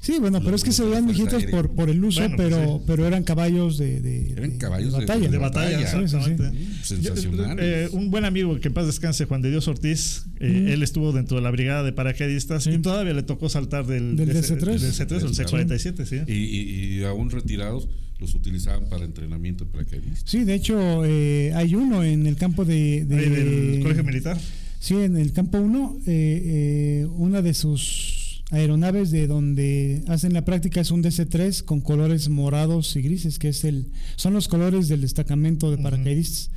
[0.02, 2.50] Sí, bueno, pero es que se de veían viejitos por, por el uso, Bueno, pues
[2.50, 2.84] pero, sí.
[2.88, 5.30] pero eran caballos de, de- Eran de- caballos de- batalla.
[5.30, 6.16] De batalla, Sí, sí, sí.
[6.16, 6.58] exactamente.
[6.84, 7.58] Sensacionales.
[7.58, 10.82] Yo, eh, un buen amigo que en paz descanse, Juan de Dios Ortiz, eh, él
[10.82, 14.56] estuvo dentro de la brigada de paracaidistas y todavía le tocó saltar del, Del DC-
[14.58, 14.80] DC-3.
[14.80, 16.16] del C3 o el C47, sí.
[16.28, 17.90] Y, y- y aún retirados
[18.20, 20.30] los utilizaban para entrenamiento de paracaidistas.
[20.30, 23.06] Sí, de hecho, eh, hay uno en el campo de.
[23.06, 24.38] de- Ahí del Colegio Militar.
[24.80, 25.98] Sí, en el campo 1,
[27.18, 32.96] una de sus aeronaves de donde hacen la práctica es un DC-3 con colores morados
[32.96, 36.50] y grises, que es el son los colores del destacamento de paracaidistas.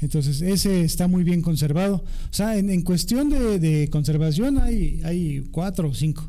[0.00, 1.96] Entonces, ese está muy bien conservado.
[2.30, 6.26] O sea, en, en cuestión de, de conservación hay, hay cuatro o cinco,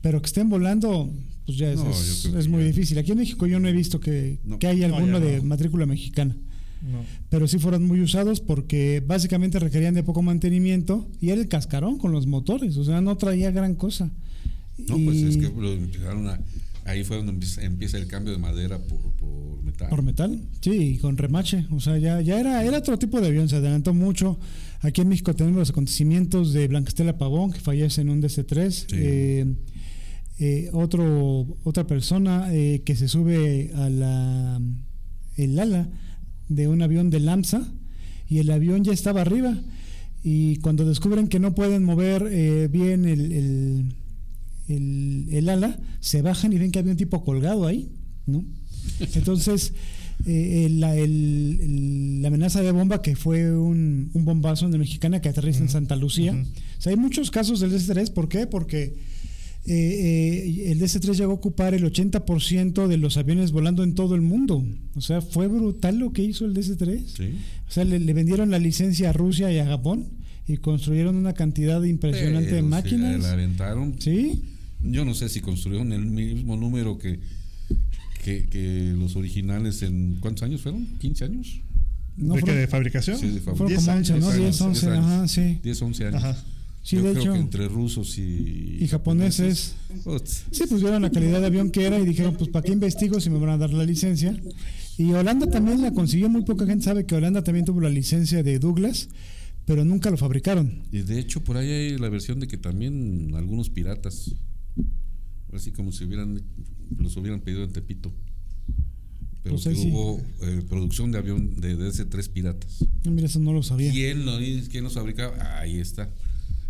[0.00, 1.10] pero que estén volando,
[1.50, 2.66] pues ya es, No, muy ya.
[2.68, 2.98] difícil.
[2.98, 4.58] Aquí en México yo no he visto que, No.
[4.58, 5.44] que haya No, alguno de no.
[5.44, 6.36] matrícula mexicana.
[6.82, 7.00] No.
[7.28, 11.98] Pero sí fueron muy usados porque básicamente requerían de poco mantenimiento y era el cascarón
[11.98, 14.10] con los motores, o sea, no traía gran cosa.
[14.88, 16.40] No, Y- pues es que lo empezaron a.
[16.86, 19.90] Ahí fue donde empieza, empieza el cambio de madera por, por metal.
[19.90, 21.66] Por metal, sí, y con remache.
[21.70, 24.38] O sea, ya, ya era, era otro tipo de avión, se adelantó mucho.
[24.80, 28.70] Aquí en México tenemos los acontecimientos de Blancastela Pavón, que fallece en un DC-3.
[28.70, 28.86] Sí.
[28.92, 29.46] Eh,
[30.40, 34.60] eh, otro, otra persona eh, que se sube a la
[35.36, 35.88] el ala
[36.48, 37.72] de un avión de Lamsa
[38.28, 39.56] y el avión ya estaba arriba.
[40.22, 43.94] Y cuando descubren que no pueden mover eh, bien el, el,
[44.68, 47.88] el- el ala, se bajan y ven que había un tipo colgado ahí,
[48.26, 48.44] ¿no?
[49.14, 49.72] Entonces,
[50.26, 55.28] eh, la, la amenaza de bomba, que fue un, un bombazo en la mexicana que
[55.30, 56.32] aterriza en Santa Lucía.
[56.32, 56.40] Ujú.
[56.42, 58.12] O sea, hay muchos casos del DC-3.
[58.12, 58.46] ¿Por qué?
[58.46, 58.96] Porque
[59.66, 59.72] eh,
[60.66, 64.20] eh, el DC-3 llegó a ocupar el 80% de los aviones volando en todo el
[64.22, 64.64] mundo.
[64.94, 67.02] O sea, fue brutal lo que hizo el DC-3.
[67.06, 67.34] Sí.
[67.68, 70.06] O sea, le, le vendieron la licencia a Rusia y a Japón
[70.48, 73.20] y construyeron una cantidad impresionante de Pero sí, máquinas.
[73.22, 73.94] la aventaron.
[74.00, 74.42] Sí,
[74.82, 77.20] Yo no sé si construyeron el mismo número que,
[78.24, 80.16] que, que los originales en.
[80.20, 80.88] ¿Cuántos años fueron?
[80.98, 81.60] ¿15 años?
[82.16, 82.46] no ¿De qué?
[82.46, 83.18] fueron- ¿De fabricación?
[83.18, 84.30] Sí, de fueron 10 como 11, años, ¿no?
[84.32, 85.04] 10, 10 11, años.
[85.04, 85.58] ajá, sí.
[85.62, 86.24] 10, 11 años.
[86.24, 86.44] Ajá.
[86.82, 87.32] Sí, Yo de creo hecho.
[87.34, 89.74] que entre rusos y, Y japoneses.
[90.02, 90.44] Putz.
[90.50, 93.20] Sí, pues vieron la calidad de avión que era y dijeron, pues ¿para qué investigo
[93.20, 94.34] si me van a dar la licencia?
[94.96, 98.42] Y Holanda también la consiguió, muy poca gente sabe que Holanda también tuvo la licencia
[98.42, 99.08] de Douglas,
[99.66, 100.82] pero nunca lo fabricaron.
[100.90, 104.34] Y de hecho, por ahí hay la versión de que también algunos piratas,
[105.52, 106.42] así como si hubieran
[106.98, 108.10] los hubieran pedido en Tepito.
[109.42, 109.88] Pero Pues que sí.
[109.90, 112.84] hubo eh, producción de avión de, de ese tres piratas.
[113.04, 113.90] No, mira, eso no lo sabía.
[113.92, 114.32] ¿Quién, lo,
[114.70, 115.58] ¿Quién los fabricaba?
[115.60, 116.10] Ahí está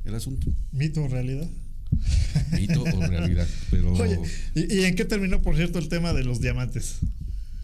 [0.05, 0.47] el asunto.
[0.73, 1.49] ¿Mito o realidad?
[2.53, 3.47] Mito o realidad.
[3.71, 4.19] Pero Oye,
[4.55, 6.97] ¿y, y en qué terminó, por cierto, el tema de los diamantes?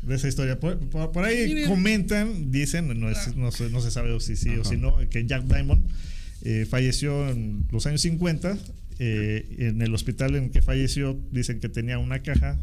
[0.03, 0.61] De esa historia.
[0.61, 1.68] Por, por- por ahí Miren.
[1.68, 4.70] comentan, dicen, no, es- no, se, no se sabe si sí o Ajá.
[4.70, 5.85] si no, que Jack Diamond
[6.42, 8.57] eh, falleció en los años 50.
[8.99, 12.59] eh, en el hospital en que falleció, dicen que tenía una caja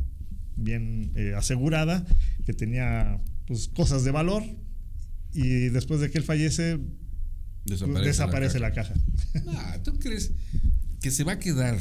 [0.55, 2.05] bien eh, asegurada,
[2.45, 4.43] que tenía pues, cosas de valor.
[5.33, 6.77] Y después de que él fallece,
[7.65, 8.93] desaparece, desaparece, la la caja.
[9.33, 9.45] caja.
[9.45, 10.31] Nah, ¿Tú crees
[11.01, 11.77] que se va a quedar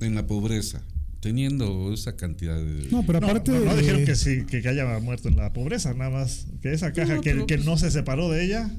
[0.00, 0.82] en la pobreza
[1.20, 2.88] teniendo esa cantidad de...
[2.90, 3.50] No, pero No, aparte...
[3.50, 6.92] no, no dijeron que sí, que, haya muerto en la pobreza, nada más que esa
[6.92, 8.70] caja No, que, que pues- no se separó de ella,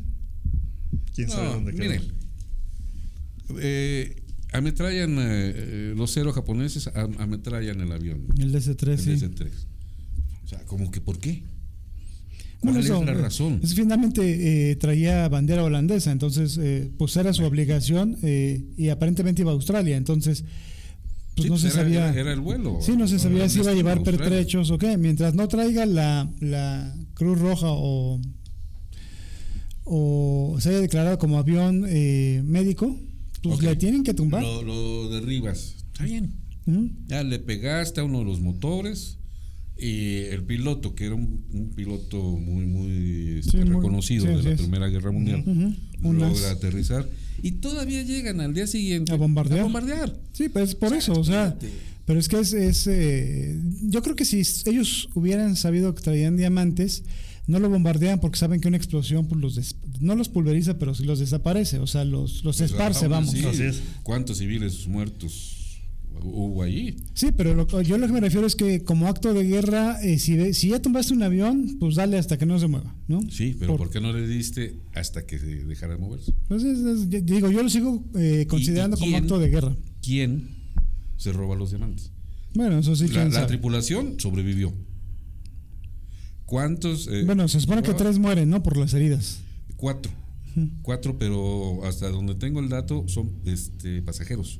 [1.13, 1.81] quién sabe No, dónde quedó.
[1.83, 2.01] miren,
[3.59, 4.21] eh,
[4.53, 5.21] ametrallan eh,
[5.55, 9.11] eh, los cero japoneses, am- ametrallan el avión, El DC-3, el sí.
[9.11, 9.49] DC-3.
[10.45, 11.43] O sea, como que ¿por qué?
[12.59, 13.59] ¿Cuál es eso, la eh, razón?
[13.63, 19.41] es finalmente eh, traía bandera holandesa, entonces eh, pues era su obligación eh, y aparentemente
[19.43, 20.43] iba a Australia, entonces
[21.35, 22.13] pues Sí, no pues se era, sabía.
[22.19, 22.79] era- el vuelo.
[22.81, 24.97] Sí, no se sabía si iba a llevar pertrechos o qué.
[24.97, 28.19] Mientras no traiga la, la Cruz Roja o,
[29.83, 32.97] o se haya declarado como avión eh, médico,
[33.43, 34.41] pues le tienen que tumbar.
[34.41, 35.75] Lo, lo derribas.
[35.93, 36.33] Está bien.
[37.07, 39.19] Ya le pegaste a uno de los motores
[39.79, 44.43] y el piloto, que era un, un piloto muy, muy este, muy- reconocido sí, de
[44.43, 44.61] la es.
[44.61, 45.43] Primera Guerra Mundial,
[46.01, 47.07] logra aterrizar
[47.43, 49.59] y todavía llegan al día siguiente A bombardear.
[49.59, 50.15] A bombardear.
[50.33, 51.55] Sí, pues por eso, o sea,
[52.05, 56.37] pero es que es, es, eh, yo creo que si ellos hubieran sabido que traían
[56.37, 57.03] diamantes,
[57.45, 60.93] no lo bombardean porque saben que una explosión pues, los des- no los pulveriza, pero
[60.95, 63.33] sí los desaparece, o sea, los, los Pues, esparce, vamos.
[64.03, 65.56] ¿Cuántos civiles muertos
[66.23, 66.95] hubo allí?
[67.13, 70.17] Sí, pero lo, yo lo que me refiero es que como acto de guerra, eh,
[70.19, 73.21] si, ya tumbaste un avión, pues dale hasta que no se mueva, ¿no?
[73.29, 76.33] Sí, pero Por- ¿por qué no le diste hasta que se dejara de moverse?
[76.47, 79.23] Pues es- es- yo- digo, yo lo sigo eh, considerando y como quién?
[79.23, 79.75] acto de guerra.
[80.01, 80.49] ¿Quién
[81.17, 82.11] se roba los diamantes?
[82.53, 83.47] Bueno, eso sí, La, la sabe.
[83.47, 84.73] tripulación sobrevivió.
[86.45, 87.07] ¿Cuántos?
[87.07, 88.63] eh, Bueno, se supone que tres mueren, ¿no?
[88.63, 89.39] Por las heridas.
[89.75, 90.11] Cuatro.
[90.81, 94.59] Cuatro, pero hasta donde tengo el dato son este, pasajeros.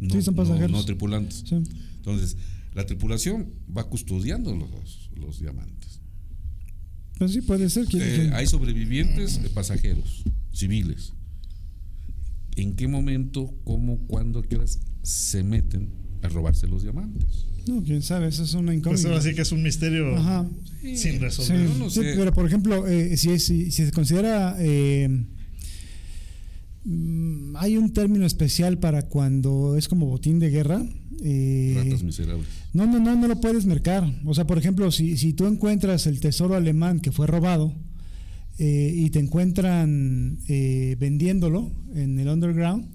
[0.00, 0.70] No, Sí, son no- pasajeros.
[0.70, 1.44] No, tripulantes.
[1.48, 1.56] Sí.
[1.96, 2.36] Entonces,
[2.74, 6.00] la tripulación va custodiando los, los diamantes.
[7.18, 7.86] Pues sí, puede ser.
[7.86, 11.12] ¿quién- Eh, hay sobrevivientes, eh, pasajeros, civiles.
[12.56, 15.90] ¿En qué momento, cómo, cuándo, a qué horas se meten
[16.22, 17.46] a robarse los diamantes?
[17.68, 19.08] No, quién sabe, eso es una Pues incógnita.
[19.10, 20.48] ahora sí que es un misterio Ajá.
[20.80, 21.70] sin Sí, resolver.
[21.76, 22.14] No sé.
[22.16, 24.56] pero por ejemplo, eh, si, es- si, si se considera.
[24.58, 25.26] eh,
[27.56, 30.82] hay un término especial para cuando es como botín de guerra.
[31.22, 32.46] eh, Ratas miserables.
[32.72, 34.04] no, no, no, no lo puedes mercar.
[34.24, 37.74] O sea, por ejemplo, si, si tú encuentras el tesoro alemán que fue robado
[38.58, 42.86] eh, y te encuentran eh, vendiéndolo en el underground,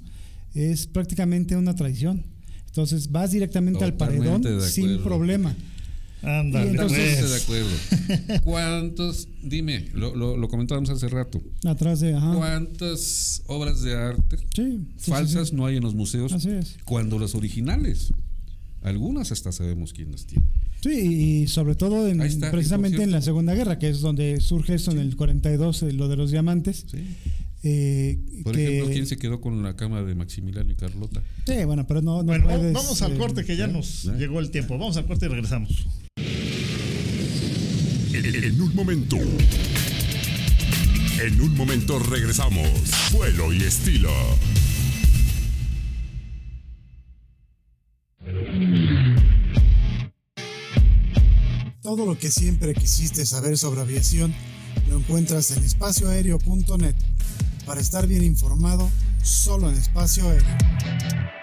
[0.53, 2.23] es prácticamente una traición.
[2.67, 5.55] Entonces vas directamente al paredón sin problema.
[6.23, 7.29] Ándale, Y entonces- pues.
[7.31, 8.41] de acuerdo.
[8.43, 12.13] ¿Cuántos, dime, lo, lo, lo comentábamos hace rato, Atrás de.
[12.15, 12.33] Ajá.
[12.35, 15.55] cuántas obras de arte Sí, sí, sí, falsas sí.
[15.55, 16.31] no hay en los museos?
[16.33, 16.77] Así es.
[16.85, 18.13] Cuando las originales,
[18.81, 20.45] algunas hasta sabemos quién las tiene.
[20.81, 20.89] Sí,
[21.43, 24.91] y sobre todo en- está, precisamente en la Segunda Guerra, que es donde surge eso
[24.91, 26.85] en el 42, eh, lo de los diamantes.
[26.91, 26.97] ¿sí?
[27.65, 31.23] eh, Por que- ejemplo, ¿quién se quedó con la cama de Maximiliano y Carlota?
[31.47, 33.71] Sí, bueno, pero no, no Bueno, puedes, vamos al eh, corte que ya ¿eh?
[33.71, 34.11] nos ¿eh?
[34.17, 34.77] llegó el tiempo.
[34.77, 35.87] Vamos al corte y regresamos.
[38.23, 39.17] En, un momento.
[41.21, 42.69] En un momento regresamos.
[43.11, 44.09] Vuelo y estilo.
[51.81, 54.33] Todo lo que siempre quisiste saber sobre aviación
[54.89, 56.95] lo encuentras en espacioaéreo.net.
[57.65, 58.89] Para estar bien informado,
[59.21, 61.42] solo en espacio aéreo.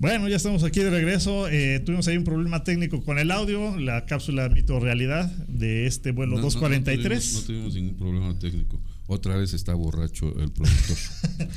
[0.00, 1.46] Bueno, ya estamos aquí de regreso.
[1.50, 6.12] Eh, tuvimos ahí un problema técnico con el audio, la cápsula mito realidad de este
[6.12, 7.34] vuelo No, no, 243.
[7.34, 8.80] No, tuvimos, no tuvimos ningún problema técnico.
[9.08, 10.96] Otra vez está borracho el productor.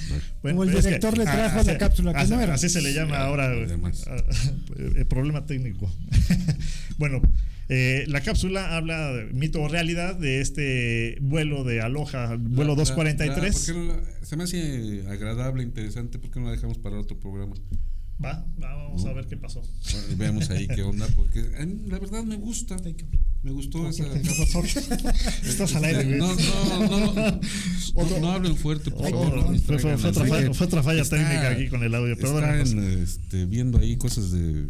[0.41, 2.53] Bueno, Como el es director le trajo la cápsula que así, no era.
[2.55, 4.17] así se le llama ahora ah,
[4.77, 5.89] eh, problema técnico.
[6.97, 7.21] bueno,
[7.69, 12.83] eh, la cápsula habla de mito o realidad de este vuelo de Aloha, vuelo La-
[12.83, 13.37] la- 243.
[13.45, 16.19] la- ¿por qué no la- se me hace agradable, interesante.
[16.19, 17.55] ¿Por qué no la dejamos para otro programa?
[18.23, 19.61] Va, va, vamos a ver qué pasó.
[19.61, 22.77] Bueno, veamos ahí qué onda, porque a mí la verdad me gusta.
[23.43, 24.05] Me gustó esa.
[25.45, 26.17] Estás al aire, güey.
[26.19, 27.41] No, no, no, no,
[28.09, 29.59] no, no hablen fuerte, por favor.
[29.59, 32.15] Fue, fue- fue otra falla, fue otra falla Está- técnica aquí con el audio.
[32.17, 32.69] Perdónanos.
[32.69, 34.67] Están este, viendo ahí cosas de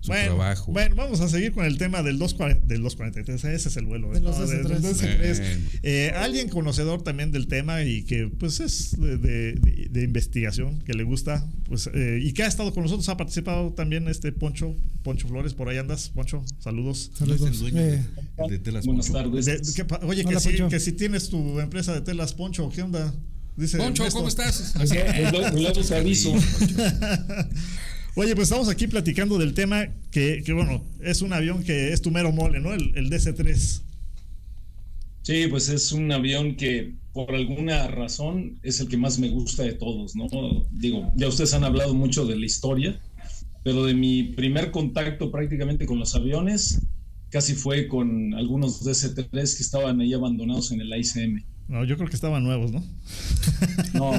[0.00, 0.72] su Bueno, trabajo.
[0.72, 3.44] bueno, vamos a seguir con el tema del 240, del 243.
[3.54, 4.10] Ese es el vuelo.
[4.12, 4.68] De los No, del- DC-3.
[4.68, 5.38] del DC-3.
[5.38, 5.70] Bueno.
[5.82, 10.80] Eh, alguien conocedor también del tema y que pues es de, de- de- de investigación,
[10.82, 14.30] que le gusta, pues eh, y que ha estado con nosotros, ha participado también este
[14.32, 17.10] Poncho, Poncho Flores, por ahí andas, Poncho, saludos.
[17.20, 17.58] ¿No es el Saludos.
[17.60, 18.04] dueño Eh,
[18.38, 19.22] de, de telas Buenas Poncho?
[19.30, 19.44] tardes.
[19.46, 20.68] De- ¿qué pa- oye, que Hola, si, Poncho.
[20.68, 23.12] que si tienes tu empresa de telas, Poncho, ¿qué onda?
[23.56, 24.18] Dice Poncho, Ernesto.
[24.18, 24.74] ¿cómo estás?
[25.54, 26.32] Luego te aviso.
[28.18, 32.02] Oye, pues estamos aquí platicando del tema que, que, bueno, es un avión que es
[32.02, 32.74] tu mero mole, ¿no?
[32.74, 33.82] El, el DC-3.
[35.22, 39.62] Sí, pues es un avión que por alguna razón es el que más me gusta
[39.62, 40.26] de todos, ¿no?
[40.72, 43.00] Digo, ya ustedes han hablado mucho de la historia,
[43.62, 46.80] pero de mi primer contacto prácticamente con los aviones
[47.30, 51.44] casi fue con algunos DC-3 que estaban ahí abandonados en el ICM.
[51.68, 52.82] No, yo creo que estaban nuevos, ¿no?
[53.94, 54.12] No,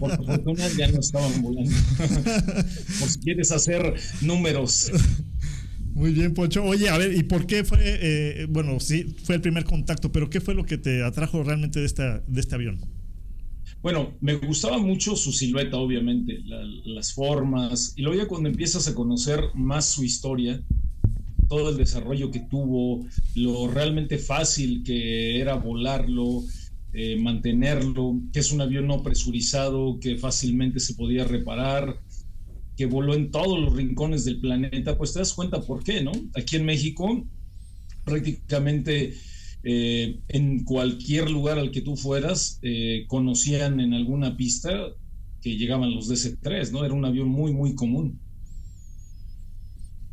[0.00, 1.70] por fortuna ya no estaban volando.
[2.98, 4.90] por si quieres hacer números.
[5.94, 6.62] Muy bien, Poncho.
[6.64, 10.28] Oye, a ver, ¿y por qué fue, eh, bueno, sí, fue el primer contacto, pero
[10.28, 12.80] qué fue lo que te atrajo realmente de, esta, de este avión?
[13.82, 18.88] Bueno, me gustaba mucho su silueta, obviamente, la- las formas, y luego ya cuando empiezas
[18.88, 20.60] a conocer más su historia,
[21.48, 26.42] todo el desarrollo que tuvo, lo realmente fácil que era volarlo,
[26.92, 32.00] eh, mantenerlo, que es un avión no presurizado, que fácilmente se podía reparar,
[32.76, 36.12] que voló en todos los rincones del planeta, pues te das cuenta por qué, ¿no?
[36.34, 37.26] Aquí en México,
[38.04, 39.14] prácticamente
[39.62, 44.70] eh, en cualquier lugar al que tú fueras, eh, conocían en alguna pista
[45.42, 46.84] que llegaban los DC-3, ¿no?
[46.84, 48.20] Era un avión muy, muy común.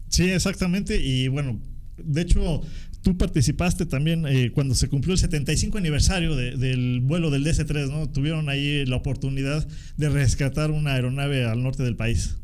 [0.08, 1.00] Sí, exactamente.
[1.04, 1.60] Y bueno,
[1.97, 2.62] de hecho,
[3.04, 7.89] tú participaste también eh, cuando se cumplió el 75 aniversario de- del vuelo del DC-3,
[7.91, 8.10] ¿no?
[8.12, 12.38] Tuvieron ahí la oportunidad de rescatar una aeronave al norte del país.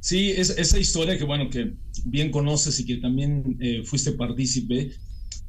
[0.00, 1.74] Sí, es, esa historia que, bueno, que
[2.04, 4.92] bien conoces y que también eh, fuiste partícipe,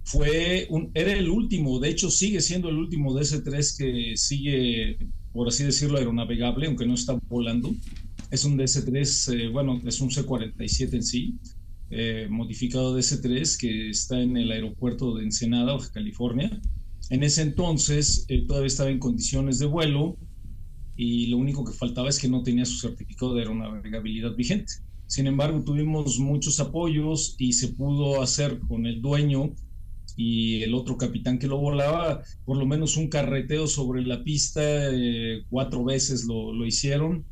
[0.04, 4.98] fue un, era el último, de hecho sigue siendo el último DC-3 que sigue,
[5.32, 7.76] por así decirlo, aeronavegable, aunque no está volando.
[8.32, 11.36] Es un DC-3, eh, bueno, es un C-47 en sí,
[11.92, 16.62] eh, modificado DC-3 que está en el aeropuerto de Ensenada, Baja California.
[17.10, 20.18] En ese entonces eh, todavía estaba en condiciones de vuelo
[20.96, 24.74] y lo único que faltaba es que no tenía su certificado de aeronavegabilidad vigente.
[25.08, 29.56] Sin embargo, tuvimos muchos apoyos y se pudo hacer con el dueño
[30.16, 34.62] y el otro capitán que lo volaba, por lo menos un carreteo sobre la pista,
[34.62, 37.26] eh, cuatro veces lo, lo, hicieron,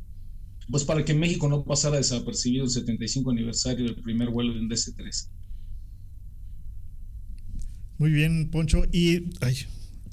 [0.70, 4.68] pues para que México no pasara desapercibido el 75 aniversario del primer vuelo de un
[4.68, 5.28] DC-3.
[7.98, 8.84] Muy bien, Poncho.
[8.92, 9.56] Y ay,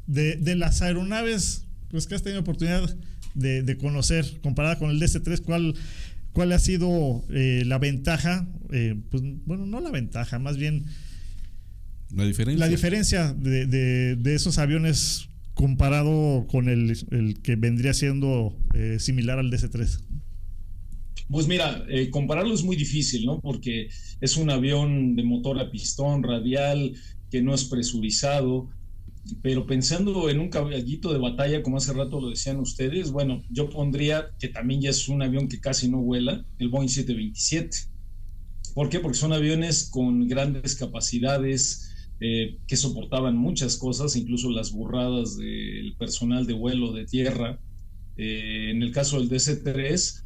[0.07, 2.97] de, de, las aeronaves, pues que has tenido oportunidad
[3.35, 5.75] de, de conocer, comparada con el DC-3, ¿cuál,
[6.33, 8.47] ¿cuál ha sido eh, la ventaja?
[8.71, 10.85] Eh, pues bueno, no la ventaja, más bien
[12.11, 12.65] la diferencia.
[12.65, 18.97] La diferencia de, de, de esos aviones comparado con el, el que vendría siendo eh,
[18.99, 20.01] similar al DC-3.
[21.29, 23.39] Pues mira, eh, compararlo es muy difícil, ¿no?
[23.39, 23.87] Porque
[24.21, 26.93] es un avión de motor a pistón radial
[27.31, 28.69] que no es presurizado,
[29.41, 33.69] pero pensando en un caballito de batalla, como hace rato lo decían ustedes, bueno, yo
[33.69, 37.95] pondría que también ya es un avión que casi no vuela, el Boeing 727.
[38.75, 38.99] ¿Por qué?
[38.99, 45.95] Porque son aviones con grandes capacidades, eh, que soportaban muchas cosas, incluso las burradas del
[45.97, 47.59] personal de vuelo de tierra.
[48.17, 50.24] Eh, en el caso del DC-3,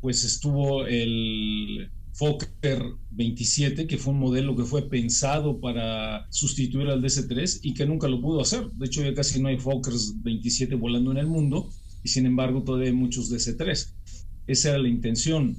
[0.00, 2.82] pues estuvo el Fokker
[3.12, 8.08] 27, que fue un modelo que fue pensado para sustituir al DC-3 y que nunca
[8.08, 8.70] lo pudo hacer.
[8.72, 11.70] De hecho, ya casi no hay Fokkers 27 volando en el mundo
[12.02, 13.92] y sin embargo todavía hay muchos DC-3.
[14.48, 15.56] Esa era la intención,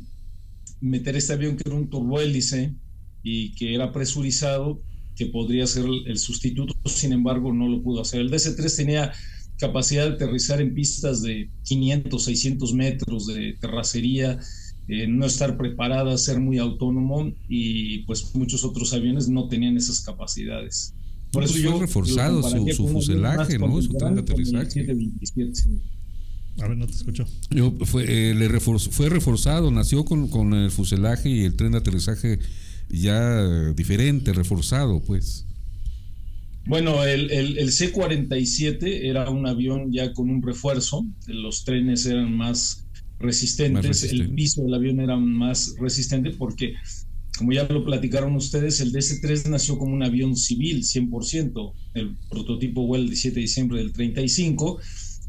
[0.81, 2.75] meter este avión que era un turbohélice
[3.23, 4.81] y que era presurizado,
[5.15, 8.19] que podría ser el sustituto, sin embargo no lo pudo hacer.
[8.19, 9.13] El DC-3 tenía
[9.59, 14.39] capacidad de aterrizar en pistas de 500, 600 metros de terracería,
[14.87, 20.01] eh, no estar preparada, ser muy autónomo y pues muchos otros aviones no tenían esas
[20.01, 20.93] capacidades.
[21.31, 23.81] Por eso yo reforzado su, su fuselaje, ¿no?
[23.81, 24.87] Su tren de aterrizaje.
[26.59, 27.25] A ver, no te escucho.
[27.51, 31.73] Yo, fue, eh, le reforzó, fue reforzado, nació con, con el fuselaje y el tren
[31.73, 32.39] de aterrizaje
[32.89, 35.45] ya diferente, reforzado, pues.
[36.65, 42.35] Bueno, el, el, el, C-47 era un avión ya con un refuerzo, los trenes eran
[42.35, 42.85] más
[43.19, 44.25] resistentes, más resistente.
[44.25, 46.75] el piso del avión era más resistente porque,
[47.37, 52.85] como ya lo platicaron ustedes, el DC-3 nació como un avión civil, 100%, el prototipo
[52.85, 54.79] vuela el 17 de diciembre del 35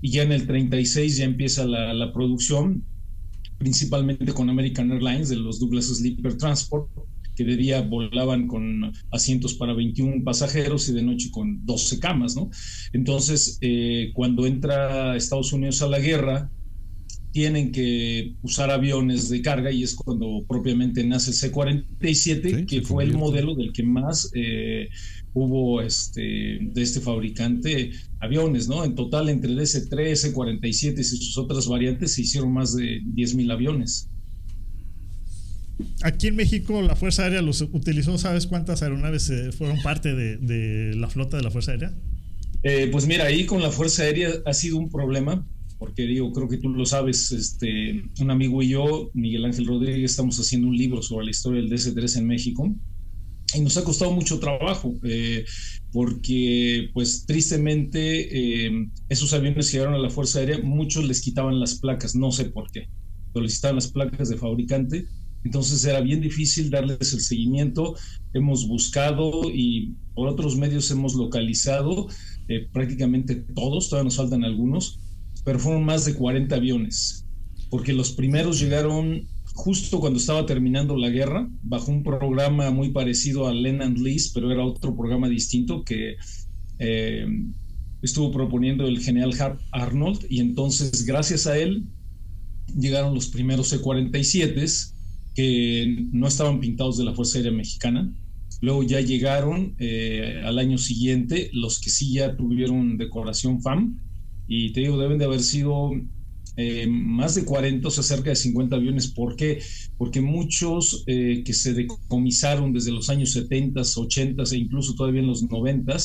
[0.02, 2.84] y ya en el 36 ya empieza la, la producción,
[3.58, 6.90] principalmente con American Airlines, de los Douglas Sleeper Transport,
[7.40, 12.36] que de día volaban con asientos para 21 pasajeros y de noche con 12 camas,
[12.36, 12.50] ¿no?
[12.92, 16.50] Entonces, eh, cuando entra Estados Unidos a la guerra,
[17.32, 23.04] tienen que usar aviones de carga y es cuando propiamente nace C-47, sí, que fue
[23.04, 24.90] el modelo del que más eh,
[25.32, 28.84] hubo este, de este fabricante aviones, ¿no?
[28.84, 34.09] En total, entre DC-3, C-47 y sus otras variantes, se hicieron más de 10.000 aviones.
[36.02, 40.94] Aquí en México la Fuerza Aérea los utilizó, ¿sabes cuántas aeronaves eh, fueron parte de,
[40.94, 41.94] la flota de la Fuerza Aérea?
[42.62, 45.46] Eh, pues mira, ahí con la Fuerza Aérea ha sido un problema,
[45.78, 50.10] porque digo, creo que tú lo sabes, este, un amigo y yo, Miguel Ángel Rodríguez,
[50.10, 52.74] estamos haciendo un libro sobre la historia del DC-3 en México.
[53.52, 55.44] Y nos ha costado mucho trabajo, eh,
[55.90, 58.70] porque pues tristemente
[59.08, 62.70] esos aviones llegaron a la Fuerza Aérea, muchos les quitaban las placas, no sé por
[62.70, 62.88] qué,
[63.32, 65.08] pero les quitaban las placas de fabricante
[65.44, 67.94] entonces era bien difícil darles el seguimiento.
[68.32, 72.08] Hemos buscado y por otros medios hemos localizado
[72.48, 75.00] eh, prácticamente todos, todavía nos faltan algunos,
[75.44, 77.26] pero fueron más de 40 aviones,
[77.70, 83.48] porque los primeros llegaron justo cuando estaba terminando la guerra, bajo un programa muy parecido
[83.48, 86.16] a Len and Lease, pero era otro programa distinto que
[86.78, 87.26] eh,
[88.02, 89.32] estuvo proponiendo el general
[89.72, 91.84] Arnold, y entonces gracias a él
[92.78, 94.94] llegaron los primeros C-47s
[96.12, 98.12] no estaban pintados de la Fuerza Aérea Mexicana.
[98.60, 103.98] Luego ya llegaron eh, al año siguiente los que sí ya tuvieron decoración FAM
[104.46, 105.92] y te digo, deben de haber sido
[106.56, 109.08] eh, más de 40, o sea, cerca de 50 aviones.
[109.08, 109.62] ¿Por qué?
[109.96, 115.28] Porque muchos eh, que se decomisaron desde los años 70, 80 e incluso todavía en
[115.28, 115.96] los 90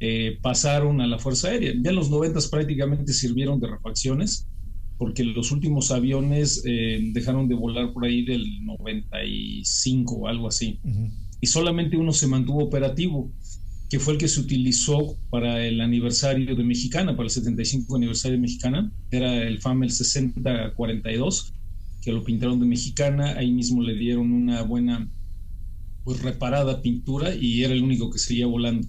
[0.00, 1.72] eh, pasaron a la Fuerza Aérea.
[1.80, 4.48] Ya en los 90 prácticamente sirvieron de refacciones
[5.02, 10.78] porque los últimos aviones eh, dejaron de volar por ahí del 95 o algo así.
[10.84, 11.10] Uh -huh.
[11.40, 13.32] Y solamente uno se mantuvo operativo,
[13.90, 18.36] que fue el que se utilizó para el aniversario de Mexicana, para el 75 aniversario
[18.36, 21.52] de Mexicana, era el FAM el 6042,
[22.00, 25.10] que lo pintaron de mexicana, ahí mismo le dieron una buena,
[26.04, 28.86] pues reparada pintura y era el único que seguía volando.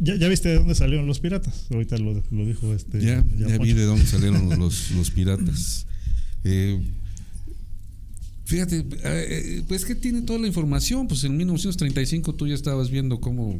[0.00, 1.66] ¿Ya, ya viste de dónde salieron los piratas?
[1.70, 3.00] Ahorita lo, lo dijo este.
[3.00, 5.86] Ya, ya, vi de dónde salieron los, los piratas.
[6.44, 6.80] Eh,
[8.44, 11.08] fíjate, eh, pues que tiene toda la información.
[11.08, 13.58] Pues en 1935 tú ya estabas viendo cómo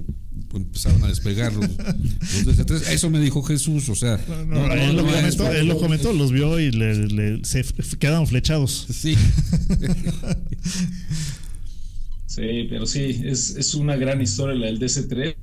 [0.55, 2.93] empezaron a despegar los, los DC-3.
[2.93, 4.25] Eso me dijo Jesús, o sea.
[4.29, 7.65] No, no, él, lo comentó, él lo comentó, los vio y le, le- se
[7.99, 8.87] quedaron flechados.
[8.91, 9.17] Sí.
[12.29, 15.35] Sí, pero sí, es, es una gran historia la del DC-3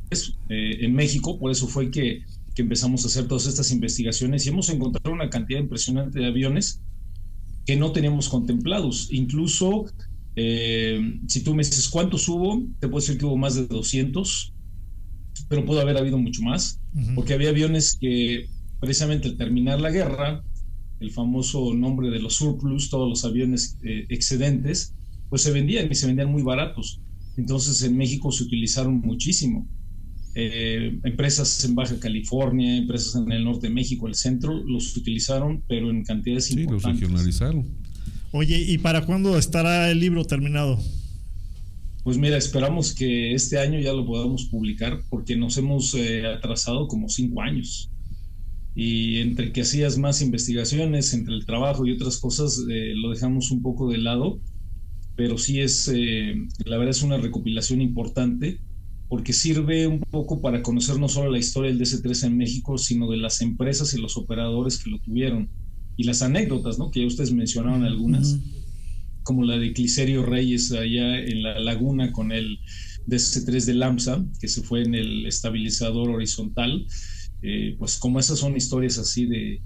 [0.49, 2.21] eh, en México, por eso fue que,
[2.53, 6.83] que empezamos a hacer todas estas investigaciones y hemos encontrado una cantidad impresionante de aviones
[7.65, 9.07] que no teníamos contemplados.
[9.11, 9.86] Incluso,
[10.36, 14.53] eh, si tú me dices cuántos hubo, te puedo decir que hubo más de 200,
[15.49, 16.79] pero pudo haber habido mucho más,
[17.15, 18.45] porque había aviones que
[18.79, 20.43] precisamente al terminar la guerra,
[20.99, 24.93] el famoso nombre de los surplus, todos los aviones eh, excedentes,
[25.36, 27.01] pues se vendían y se vendían muy baratos.
[27.36, 29.67] Entonces en México se utilizaron muchísimo.
[30.33, 35.61] Eh, empresas en Baja California, empresas en el norte de México, el centro, los utilizaron,
[35.67, 37.01] pero en cantidades Sí, los importantes.
[37.01, 37.67] regionalizaron.
[38.31, 40.79] Oye, ¿y para cuándo estará el libro terminado?
[42.05, 46.88] Pues mira, esperamos que este año ya lo podamos publicar porque nos hemos eh, atrasado
[46.88, 47.89] como cinco años.
[48.73, 53.51] Y entre que hacías más investigaciones, entre el trabajo y otras cosas, eh, lo dejamos
[53.51, 54.39] un poco de lado.
[55.16, 56.36] Pero sí es, eh,
[56.66, 58.59] la verdad es una recopilación importante
[59.07, 63.09] porque sirve un poco para conocer no solo la historia del DC-3 en México, sino
[63.09, 65.49] de las empresas y los operadores que lo tuvieron.
[65.95, 66.91] Y las anécdotas, ¿no?
[66.91, 68.38] Que ya ustedes mencionaron algunas
[69.24, 72.59] como la de Cliserio Reyes allá en la laguna con el
[73.07, 76.86] DC-3 de Lamsa, que se fue en el estabilizador horizontal.
[77.41, 79.61] Eh, pues como esas son historias así de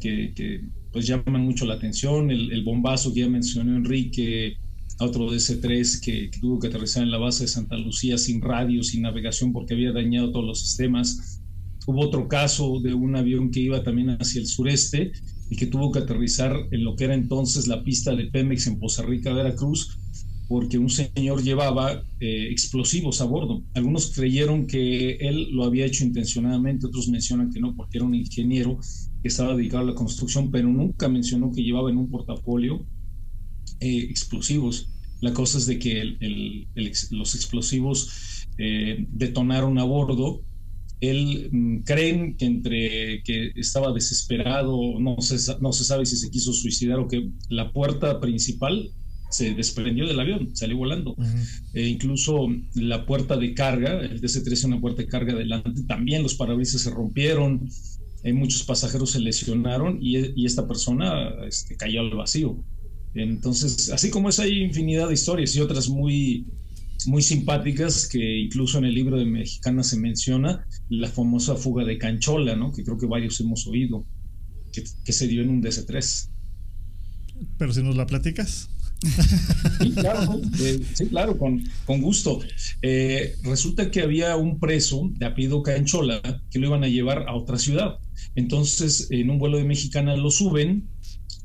[0.00, 2.30] que, que, pues llaman mucho la atención.
[2.30, 4.56] El, el, bombazo que ya mencionó Enrique,
[5.00, 8.82] otro DC-3 que, que, tuvo que aterrizar en la base de Santa Lucía sin radio,
[8.82, 11.40] sin navegación porque había dañado todos los sistemas.
[11.86, 15.12] Hubo otro caso de un avión que iba también hacia el sureste
[15.50, 18.78] y que tuvo que aterrizar en lo que era entonces la pista de Pemex en
[18.78, 19.98] Poza Rica, Veracruz,
[20.48, 23.62] porque un señor llevaba eh, explosivos a bordo.
[23.74, 28.14] Algunos creyeron que él lo había hecho intencionadamente, otros mencionan que no, porque era un
[28.14, 28.78] ingeniero
[29.22, 32.84] que estaba dedicado a la construcción, pero nunca mencionó que llevaba en un portafolio
[33.80, 34.88] eh, explosivos.
[35.20, 40.42] La cosa es de que el, el, el, los explosivos eh, detonaron a bordo
[41.00, 46.30] él mmm, creen que entre que estaba desesperado, no se, no se sabe si se
[46.30, 48.90] quiso suicidar o que la puerta principal
[49.30, 51.12] se desprendió del avión, salió volando.
[51.12, 51.70] Uh -huh.
[51.74, 56.34] e incluso la puerta de carga, el DC-13 una puerta de carga adelante, también los
[56.34, 57.68] parabrisas se rompieron,
[58.24, 62.62] eh, muchos pasajeros se lesionaron y, y esta persona este, cayó al vacío.
[63.14, 66.46] Entonces, así como es, hay infinidad de historias y otras muy
[67.06, 71.98] muy simpáticas que incluso en el libro de Mexicana se menciona la famosa fuga de
[71.98, 72.72] Canchola, ¿no?
[72.72, 74.04] que creo que varios hemos oído,
[74.72, 76.28] que, que se dio en un DC-3.
[77.56, 78.68] Pero si nos la platicas.
[79.80, 82.40] Sí, claro, eh, sí, claro con, con gusto.
[82.82, 87.34] Eh, resulta que había un preso de apellido Canchola que lo iban a llevar a
[87.34, 87.98] otra ciudad.
[88.34, 90.88] Entonces, en un vuelo de Mexicana lo suben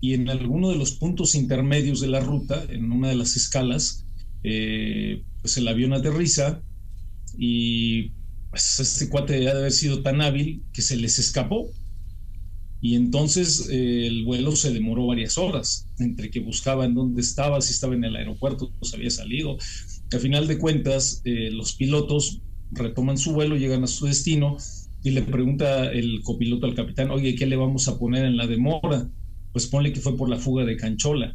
[0.01, 4.05] y en alguno de los puntos intermedios de la ruta, en una de las escalas,
[4.43, 6.61] eh, pues el avión aterriza
[7.37, 8.11] y
[8.49, 11.69] pues este cuate ha de haber sido tan hábil que se les escapó
[12.85, 17.73] y entonces eh, el vuelo se demoró varias horas entre que buscaban dónde estaba, si
[17.73, 19.57] estaba en el aeropuerto, pues había salido.
[20.13, 24.57] Al final de cuentas, eh, los pilotos retoman su vuelo, llegan a su destino
[25.01, 28.45] y le pregunta el copiloto al capitán, oye, ¿qué le vamos a poner en la
[28.45, 29.09] demora?
[29.55, 31.33] Pues ponle que fue por la fuga de Canchola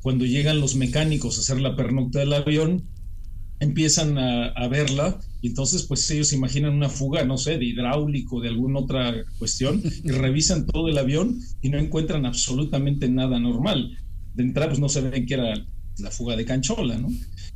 [0.00, 2.88] cuando llegan los mecánicos a hacer la pernocta del avión,
[3.60, 8.40] empiezan a, a, verla y entonces pues ellos imaginan una fuga, no sé, de hidráulico,
[8.40, 13.98] de alguna otra cuestión y revisan todo el avión y no encuentran absolutamente nada normal.
[14.34, 15.66] De entrada pues no se ven que era
[15.98, 17.08] la fuga de Canchola, ¿no?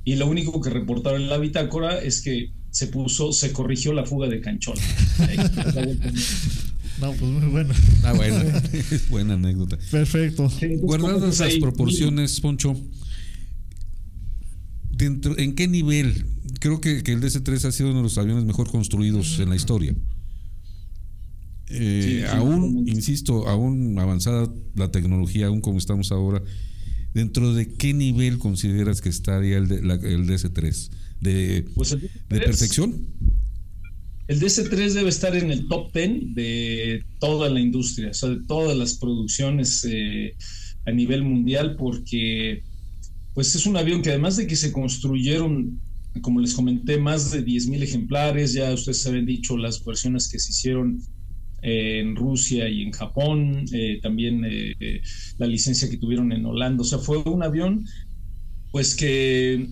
[0.04, 4.04] Y lo único que reportaron en la bitácora es que se puso, se corrigió la
[4.04, 4.82] fuga de Canchola.
[7.02, 7.74] No, pues muy bueno.
[8.04, 8.36] Ah, bueno,
[8.72, 9.76] es buena anécdota.
[9.90, 10.48] Perfecto.
[10.78, 12.80] Guardadas esas proporciones, Poncho,
[14.88, 16.26] dentro, ¿en qué nivel?
[16.60, 19.56] Creo que, que, el DC-3 ha sido uno de los aviones mejor construidos en la
[19.56, 19.96] historia.
[21.70, 26.40] Eh, sí, sí, aún, insisto, aún avanzada la tecnología, aún como estamos ahora,
[27.14, 30.90] ¿dentro de qué nivel consideras que estaría el, de, la, el DC-3?
[31.20, 33.06] ¿De, pues el DC-3 ¿De perfección?
[34.32, 38.42] El DC-3 debe estar en el top 10 de toda la industria, o sea, de
[38.46, 40.34] todas las producciones eh,
[40.86, 42.62] a nivel mundial, porque
[43.34, 45.78] pues es un avión que además de que se construyeron,
[46.22, 50.52] como les comenté, más de 10.000 ejemplares, ya ustedes habían dicho las versiones que se
[50.52, 51.02] hicieron
[51.60, 54.46] eh, en Rusia y en Japón, eh, también
[55.36, 57.84] la licencia que tuvieron en Holanda, o sea, fue un avión
[58.70, 59.68] pues que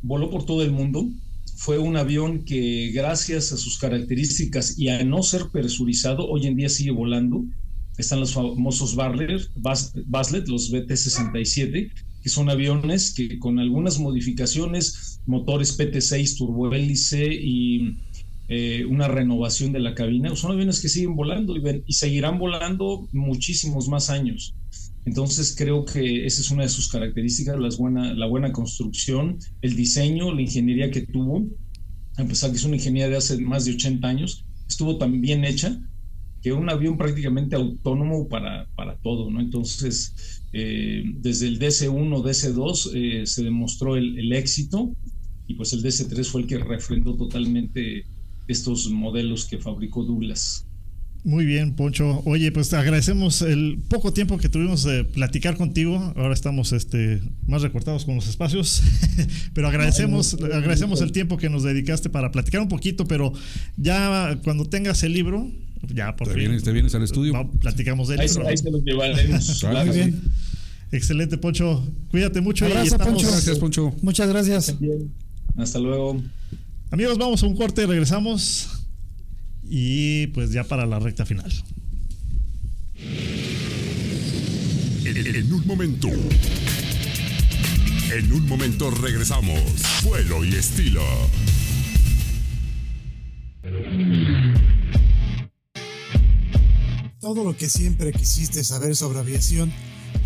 [0.00, 1.10] voló por todo el mundo,
[1.58, 6.54] fue un avión que gracias a sus características y a no ser presurizado, hoy en
[6.54, 7.44] día sigue volando.
[7.98, 11.90] Están los famosos Baslet, los BT-67,
[12.22, 17.96] que son aviones que con algunas modificaciones, motores PT6 turbohélice y
[18.46, 23.08] eh, una renovación de la cabina, son aviones que siguen volando y, y seguirán volando
[23.10, 24.54] muchísimos más años.
[25.08, 30.42] Entonces creo que esa es una de sus características, la buena, construcción, el diseño, la
[30.42, 31.46] ingeniería que tuvo,
[32.18, 35.46] a pesar que es una ingeniería de hace más de 80 años, estuvo tan bien
[35.46, 35.80] hecha
[36.42, 39.40] que un avión prácticamente autónomo para, para todo, ¿no?
[39.40, 44.94] Entonces, eh, desde el DC-1, DC-2 eh, se demostró el, el, éxito
[45.46, 48.04] y pues el DC-3 fue el que refrendó totalmente
[48.46, 50.67] estos modelos que fabricó Douglas.
[51.24, 52.22] Muy bien, Poncho.
[52.24, 56.12] Oye, pues te agradecemos el poco tiempo que tuvimos de platicar contigo.
[56.16, 58.82] Ahora estamos este, más recortados con los espacios,
[59.52, 63.32] pero agradecemos, agradecemos el tiempo que nos dedicaste para platicar un poquito, pero
[63.76, 65.50] ya cuando tengas el libro,
[65.92, 66.44] ya por te fin.
[66.44, 67.50] Vienes, te vienes al estudio.
[67.60, 68.48] Platicamos del ahí, libro.
[68.48, 69.64] Ahí se los llevaremos.
[69.64, 70.22] Muy bien.
[70.92, 71.86] Excelente, Poncho.
[72.10, 73.14] Cuídate mucho Abrazo, y estamos.
[73.14, 73.30] Poncho.
[73.30, 73.94] Gracias, Poncho.
[74.02, 74.74] Muchas gracias.
[75.56, 76.22] Hasta luego.
[76.90, 78.77] Amigos, vamos a un corte y regresamos.
[79.68, 81.52] Y pues ya para la recta final.
[85.04, 86.08] En, un momento.
[88.12, 89.60] En un momento regresamos.
[90.04, 91.02] Vuelo y estilo.
[97.20, 99.72] Todo lo que siempre quisiste saber sobre aviación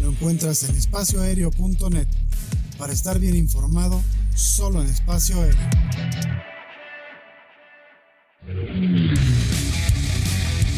[0.00, 2.08] lo encuentras en espacioaéreo.net.
[2.78, 4.02] Para estar bien informado,
[4.34, 6.51] solo en espacio aéreo.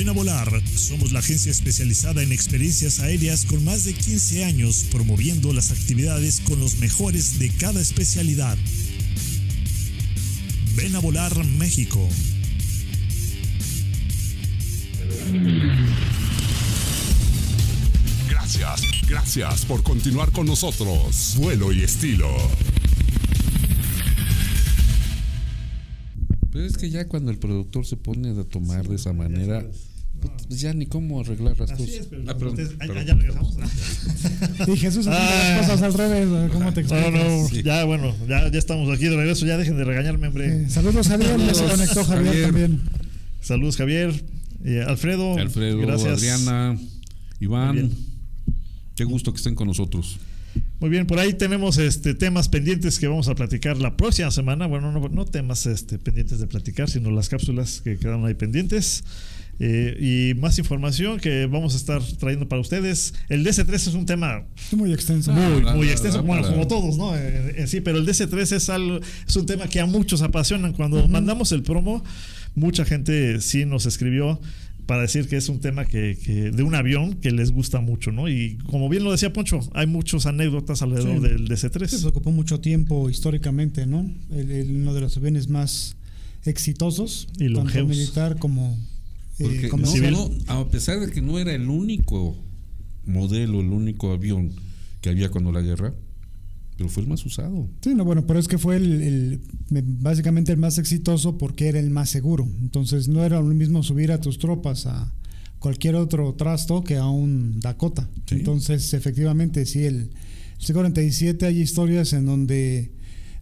[0.00, 0.62] Ven a volar.
[0.64, 6.40] Somos la agencia especializada en experiencias aéreas con más de 15 años promoviendo las actividades
[6.40, 8.56] con los mejores de cada especialidad.
[10.74, 12.00] Ven a volar México.
[18.30, 21.34] Gracias, gracias por continuar con nosotros.
[21.36, 22.34] Vuelo y estilo.
[26.50, 29.62] Pero es que ya cuando el productor se pone a tomar de esa manera,
[30.20, 32.00] pues ya ni cómo arreglar las Así cosas.
[32.00, 33.06] es, pero Ah, perdón, ustedes- ah, perdón.
[33.06, 33.56] ya regresamos.
[34.68, 35.56] Y Jesús haciendo Ah.
[35.58, 36.50] las cosas al revés.
[36.52, 37.12] ¿Cómo te No, explicas?
[37.12, 37.62] no, Sí.
[37.62, 40.62] ya bueno, ya, ya estamos aquí de regreso, ya dejen de regañarme, hombre.
[40.64, 42.46] Eh, saludos Javier, ya se Saludos, conectó Javier, Javier.
[42.46, 42.80] también.
[43.40, 44.24] Saludos Javier,
[44.64, 46.12] Eh, Alfredo, Alfredo, gracias.
[46.18, 46.78] Adriana,
[47.40, 47.90] Iván,
[48.94, 50.18] qué gusto que estén con nosotros.
[50.80, 54.66] Muy bien, por ahí tenemos este temas pendientes que vamos a platicar la próxima semana.
[54.66, 59.04] Bueno, no, no temas este, pendientes de platicar, sino las cápsulas que quedaron ahí pendientes.
[59.62, 63.12] Eh, y más información que vamos a estar trayendo para ustedes.
[63.28, 65.32] El DC3 es un tema muy extenso.
[65.32, 67.14] muy, Ah, muy ah, extenso, ah, bueno, como todos, ¿no?
[67.14, 70.72] En, en sí, pero el DC3 es algo, es un tema que a muchos apasionan.
[70.72, 72.02] Cuando mandamos el promo,
[72.54, 74.40] mucha gente sí nos escribió
[74.90, 78.10] para decir que es un tema que, que- de un avión que les gusta mucho,
[78.10, 78.28] ¿no?
[78.28, 81.28] Y como bien lo decía Poncho, hay muchas anécdotas alrededor Sí.
[81.28, 81.86] del DC3.
[81.86, 84.00] Se ocupó mucho tiempo históricamente, ¿no?
[84.32, 85.94] El- el- uno de los aviones más
[86.44, 88.76] exitosos, Y tanto militar como
[89.38, 90.10] eh, comercial.
[90.12, 92.36] no, a pesar de que no era el único
[93.06, 94.50] modelo, el único avión
[95.02, 95.94] que había cuando la guerra,
[96.80, 97.68] pero fue el más usado.
[97.82, 99.40] Sí, no, bueno, pero es que fue el, el-
[100.00, 102.48] básicamente el más exitoso porque era el más seguro.
[102.62, 105.12] Entonces no era lo mismo subir a tus tropas a
[105.58, 108.08] cualquier otro trasto que a un Dakota.
[108.24, 108.36] Sí.
[108.36, 110.10] Entonces, efectivamente, sí, el, el
[110.58, 112.92] C-47 hay historias en donde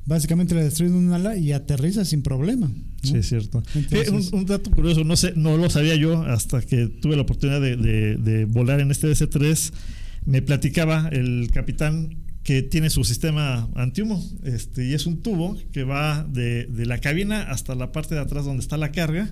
[0.04, 2.66] básicamente le destruyen un ala y aterriza sin problema.
[2.66, 2.74] ¿no?
[3.04, 3.62] Sí, es cierto.
[3.76, 7.14] Entonces- Eh, un, un dato curioso, no sé, no lo sabía yo hasta que tuve
[7.14, 9.72] la oportunidad de, de- de volar en este DC3.
[10.26, 12.16] Me platicaba el capitán
[12.48, 14.26] que tiene su sistema antihumo.
[14.42, 18.22] Este, y es un tubo que va de, de, la cabina hasta la parte de
[18.22, 19.30] atrás donde está la carga.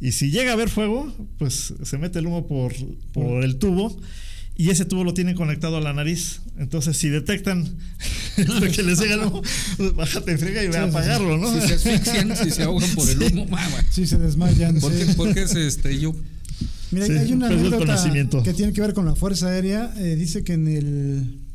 [0.00, 2.72] Y si llega a haber fuego, pues se mete el humo por,
[3.12, 3.94] por el tubo.
[4.56, 6.40] Y ese tubo lo tienen conectado a la nariz.
[6.56, 7.76] Entonces, si detectan
[8.36, 9.42] que les llega el humo,
[9.76, 11.52] pues bájate en frega y ve a apagarlo, ¿no?
[11.52, 13.84] Si se asfixian, si se ahogan por el humo, mamá.
[13.90, 14.80] Si se desmayan.
[14.80, 15.04] ¿Por, sí.
[15.04, 16.14] qué, ¿Por qué se estrelló?
[16.90, 19.92] Mira, Sí, hay una anécdota que tiene que ver con la Fuerza Aérea.
[19.98, 21.45] Eh, dice que en el.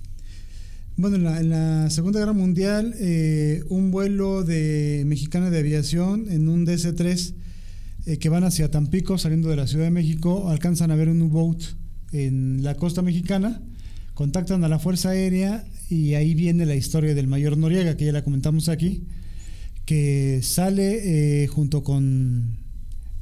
[0.98, 6.66] Bueno, en la, Segunda Guerra Mundial, eh, un vuelo de mexicana de aviación en un
[6.66, 7.34] DC-3
[8.06, 11.22] eh, que van hacia Tampico, saliendo de la Ciudad de México, alcanzan a ver un
[11.22, 11.62] U-Boat
[12.12, 13.62] en la costa mexicana,
[14.14, 18.12] contactan a la Fuerza Aérea y ahí viene la historia del mayor Noriega, que ya
[18.12, 19.06] la comentamos aquí,
[19.86, 22.60] que sale eh, junto con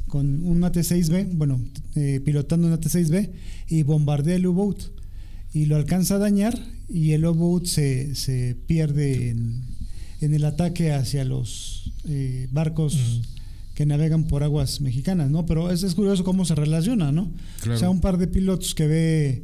[0.09, 1.61] con un AT-6B, bueno,
[1.95, 3.29] eh, pilotando un AT-6B
[3.69, 4.77] y bombardea el U-Boat
[5.53, 6.59] y lo alcanza a dañar
[6.89, 9.61] y el U-Boat se, se pierde en,
[10.21, 13.21] en el ataque hacia los eh, barcos
[13.75, 15.45] que navegan por aguas mexicanas, ¿no?
[15.45, 17.31] Pero es, es curioso cómo se relaciona, ¿no?
[17.61, 17.77] Claro.
[17.77, 19.43] O sea, un par de pilotos que ve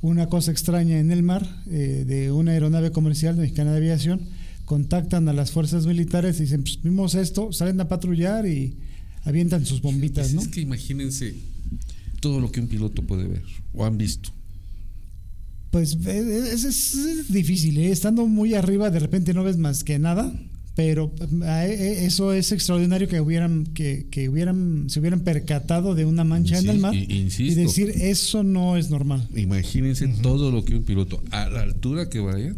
[0.00, 4.20] una cosa extraña en el mar eh, de una aeronave comercial de mexicana de aviación
[4.66, 8.76] contactan a las fuerzas militares y dicen, pues vimos esto, salen a patrullar y
[9.24, 10.42] avientan sus bombitas, Pues ¿no?
[10.42, 11.34] Es que imagínense
[12.20, 14.30] todo lo que un piloto puede ver o han visto.
[15.74, 17.90] Pues eh, es, es- es difícil, ¿eh?
[17.90, 20.32] estando muy arriba de repente no ves más que nada,
[20.76, 26.04] pero eh, eh, eso es extraordinario que hubieran que, que hubieran se hubieran percatado de
[26.04, 27.60] una mancha en el mar i- y insisto.
[27.60, 29.26] decir eso no es normal.
[29.34, 32.54] Imagínense todo lo que un piloto, a la altura que vaya,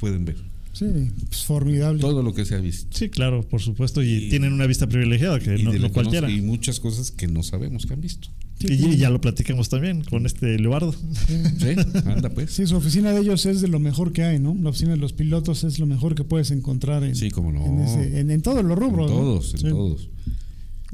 [0.00, 0.36] pueden ver.
[0.72, 0.86] Sí,
[1.28, 2.00] pues formidable.
[2.00, 2.96] Todo lo que se ha visto.
[2.96, 4.02] Sí, claro, por supuesto.
[4.02, 6.30] Y, Y- tienen una vista privilegiada que Y, no, no- cualquiera.
[6.30, 8.28] y muchas cosas que no sabemos que han visto.
[8.60, 10.92] Y, y ya lo platicamos también con este Leobardo.
[10.92, 12.50] Sí, anda pues.
[12.52, 14.56] Sí, su oficina de ellos es de lo mejor que hay, ¿no?
[14.60, 17.64] La oficina de los pilotos es lo mejor que puedes encontrar en, Sí, cómo no.
[17.64, 19.10] en, ese- en- en todos los En rubros.
[19.10, 19.16] ¿no?
[19.16, 19.68] todos, en Sí.
[19.68, 20.08] todos.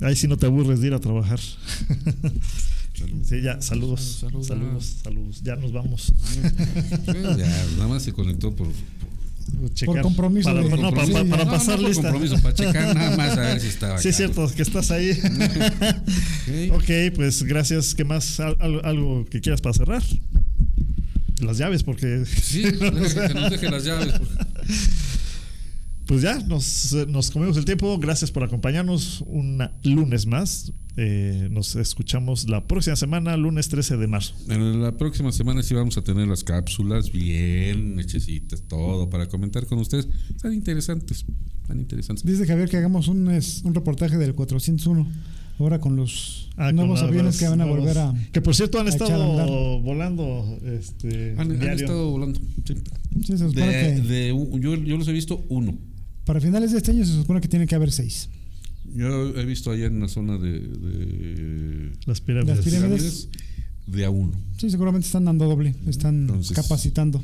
[0.03, 1.41] Ahí sí no te aburres de ir a trabajar.
[3.25, 4.01] Sí, ya, saludos.
[4.21, 4.47] Saludos.
[4.47, 5.41] Saludos, saludos.
[5.43, 6.13] Ya nos vamos.
[7.07, 8.69] Ya, nada más se conectó por,
[9.75, 10.03] Checar.
[10.03, 11.13] compromiso Para, de- no, para, compromiso.
[11.13, 12.03] para- para No, no pasar por lista.
[12.03, 15.11] compromiso, para checar nada más a ver si estaba Sí, es cierto, que estás ahí.
[16.71, 16.77] Ok.
[16.83, 17.95] ok, pues gracias.
[17.95, 18.41] ¿Qué más?
[18.41, 20.03] ¿Al- al- ¿Algo que quieras para cerrar?
[21.41, 22.25] Las llaves, porque.
[22.43, 22.91] Sí, que
[23.35, 24.13] nos deje las llaves.
[24.15, 24.29] por-
[26.07, 27.99] Pues ya, nos, nos comemos el tiempo.
[27.99, 30.73] Gracias por acompañarnos un lunes más.
[30.97, 34.35] Eh, nos escuchamos la próxima semana, lunes 13 de marzo.
[34.49, 39.67] En la próxima semana sí vamos a tener las cápsulas bien hechecitas, todo para comentar
[39.67, 40.07] con ustedes.
[40.37, 41.25] Están interesantes,
[41.63, 42.25] están interesantes.
[42.25, 45.09] Dice Javier que hagamos un, es- un reportaje del 401,
[45.59, 48.15] ahora con los Ah, con nuevos las- aviones que van a nuevos- volver a...
[48.31, 50.59] Que por cierto han estado volando.
[50.65, 52.39] Este, Han, estado volando.
[52.65, 52.75] sí.
[53.25, 55.77] Sí, se supone De, que de un- yo, yo los he visto uno.
[56.25, 58.29] Para finales de este año se supone que tiene que haber seis.
[58.95, 62.57] Yo he visto allá en la zona de, de Las pirámides.
[62.57, 63.29] Las pirámides.
[63.87, 64.33] de a uno.
[64.59, 67.23] Sí, seguramente están dando doble, están Entonces- capacitando.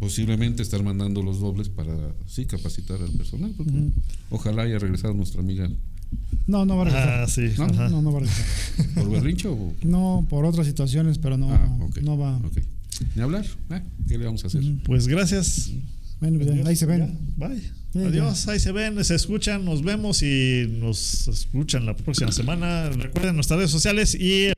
[0.00, 1.94] Posiblemente estar mandando los dobles para
[2.26, 3.52] sí capacitar al personal.
[3.56, 3.92] porque Ujú.
[4.30, 5.70] Ojalá haya regresado nuestra amiga
[6.46, 7.08] No, no va a regresar.
[7.22, 7.42] Ah, sí.
[7.56, 7.66] No.
[7.88, 8.46] No, no va a regresar.
[8.94, 11.98] por berrincho o No, por otras situaciones, pero no, Ah, ok.
[12.02, 12.36] no va.
[12.38, 12.58] Ok.
[13.14, 13.46] Ni hablar.
[13.70, 14.62] Ah, ¿Qué le vamos a hacer?
[14.84, 15.70] Pues gracias.
[16.20, 17.18] Bueno, pues ya, ahí se ven.
[17.38, 17.62] Ya, Bye.
[17.94, 22.90] Adiós, ahí se ven, se escuchan, nos vemos y nos escuchan la próxima semana.
[22.90, 24.53] Recuerden nuestras redes sociales y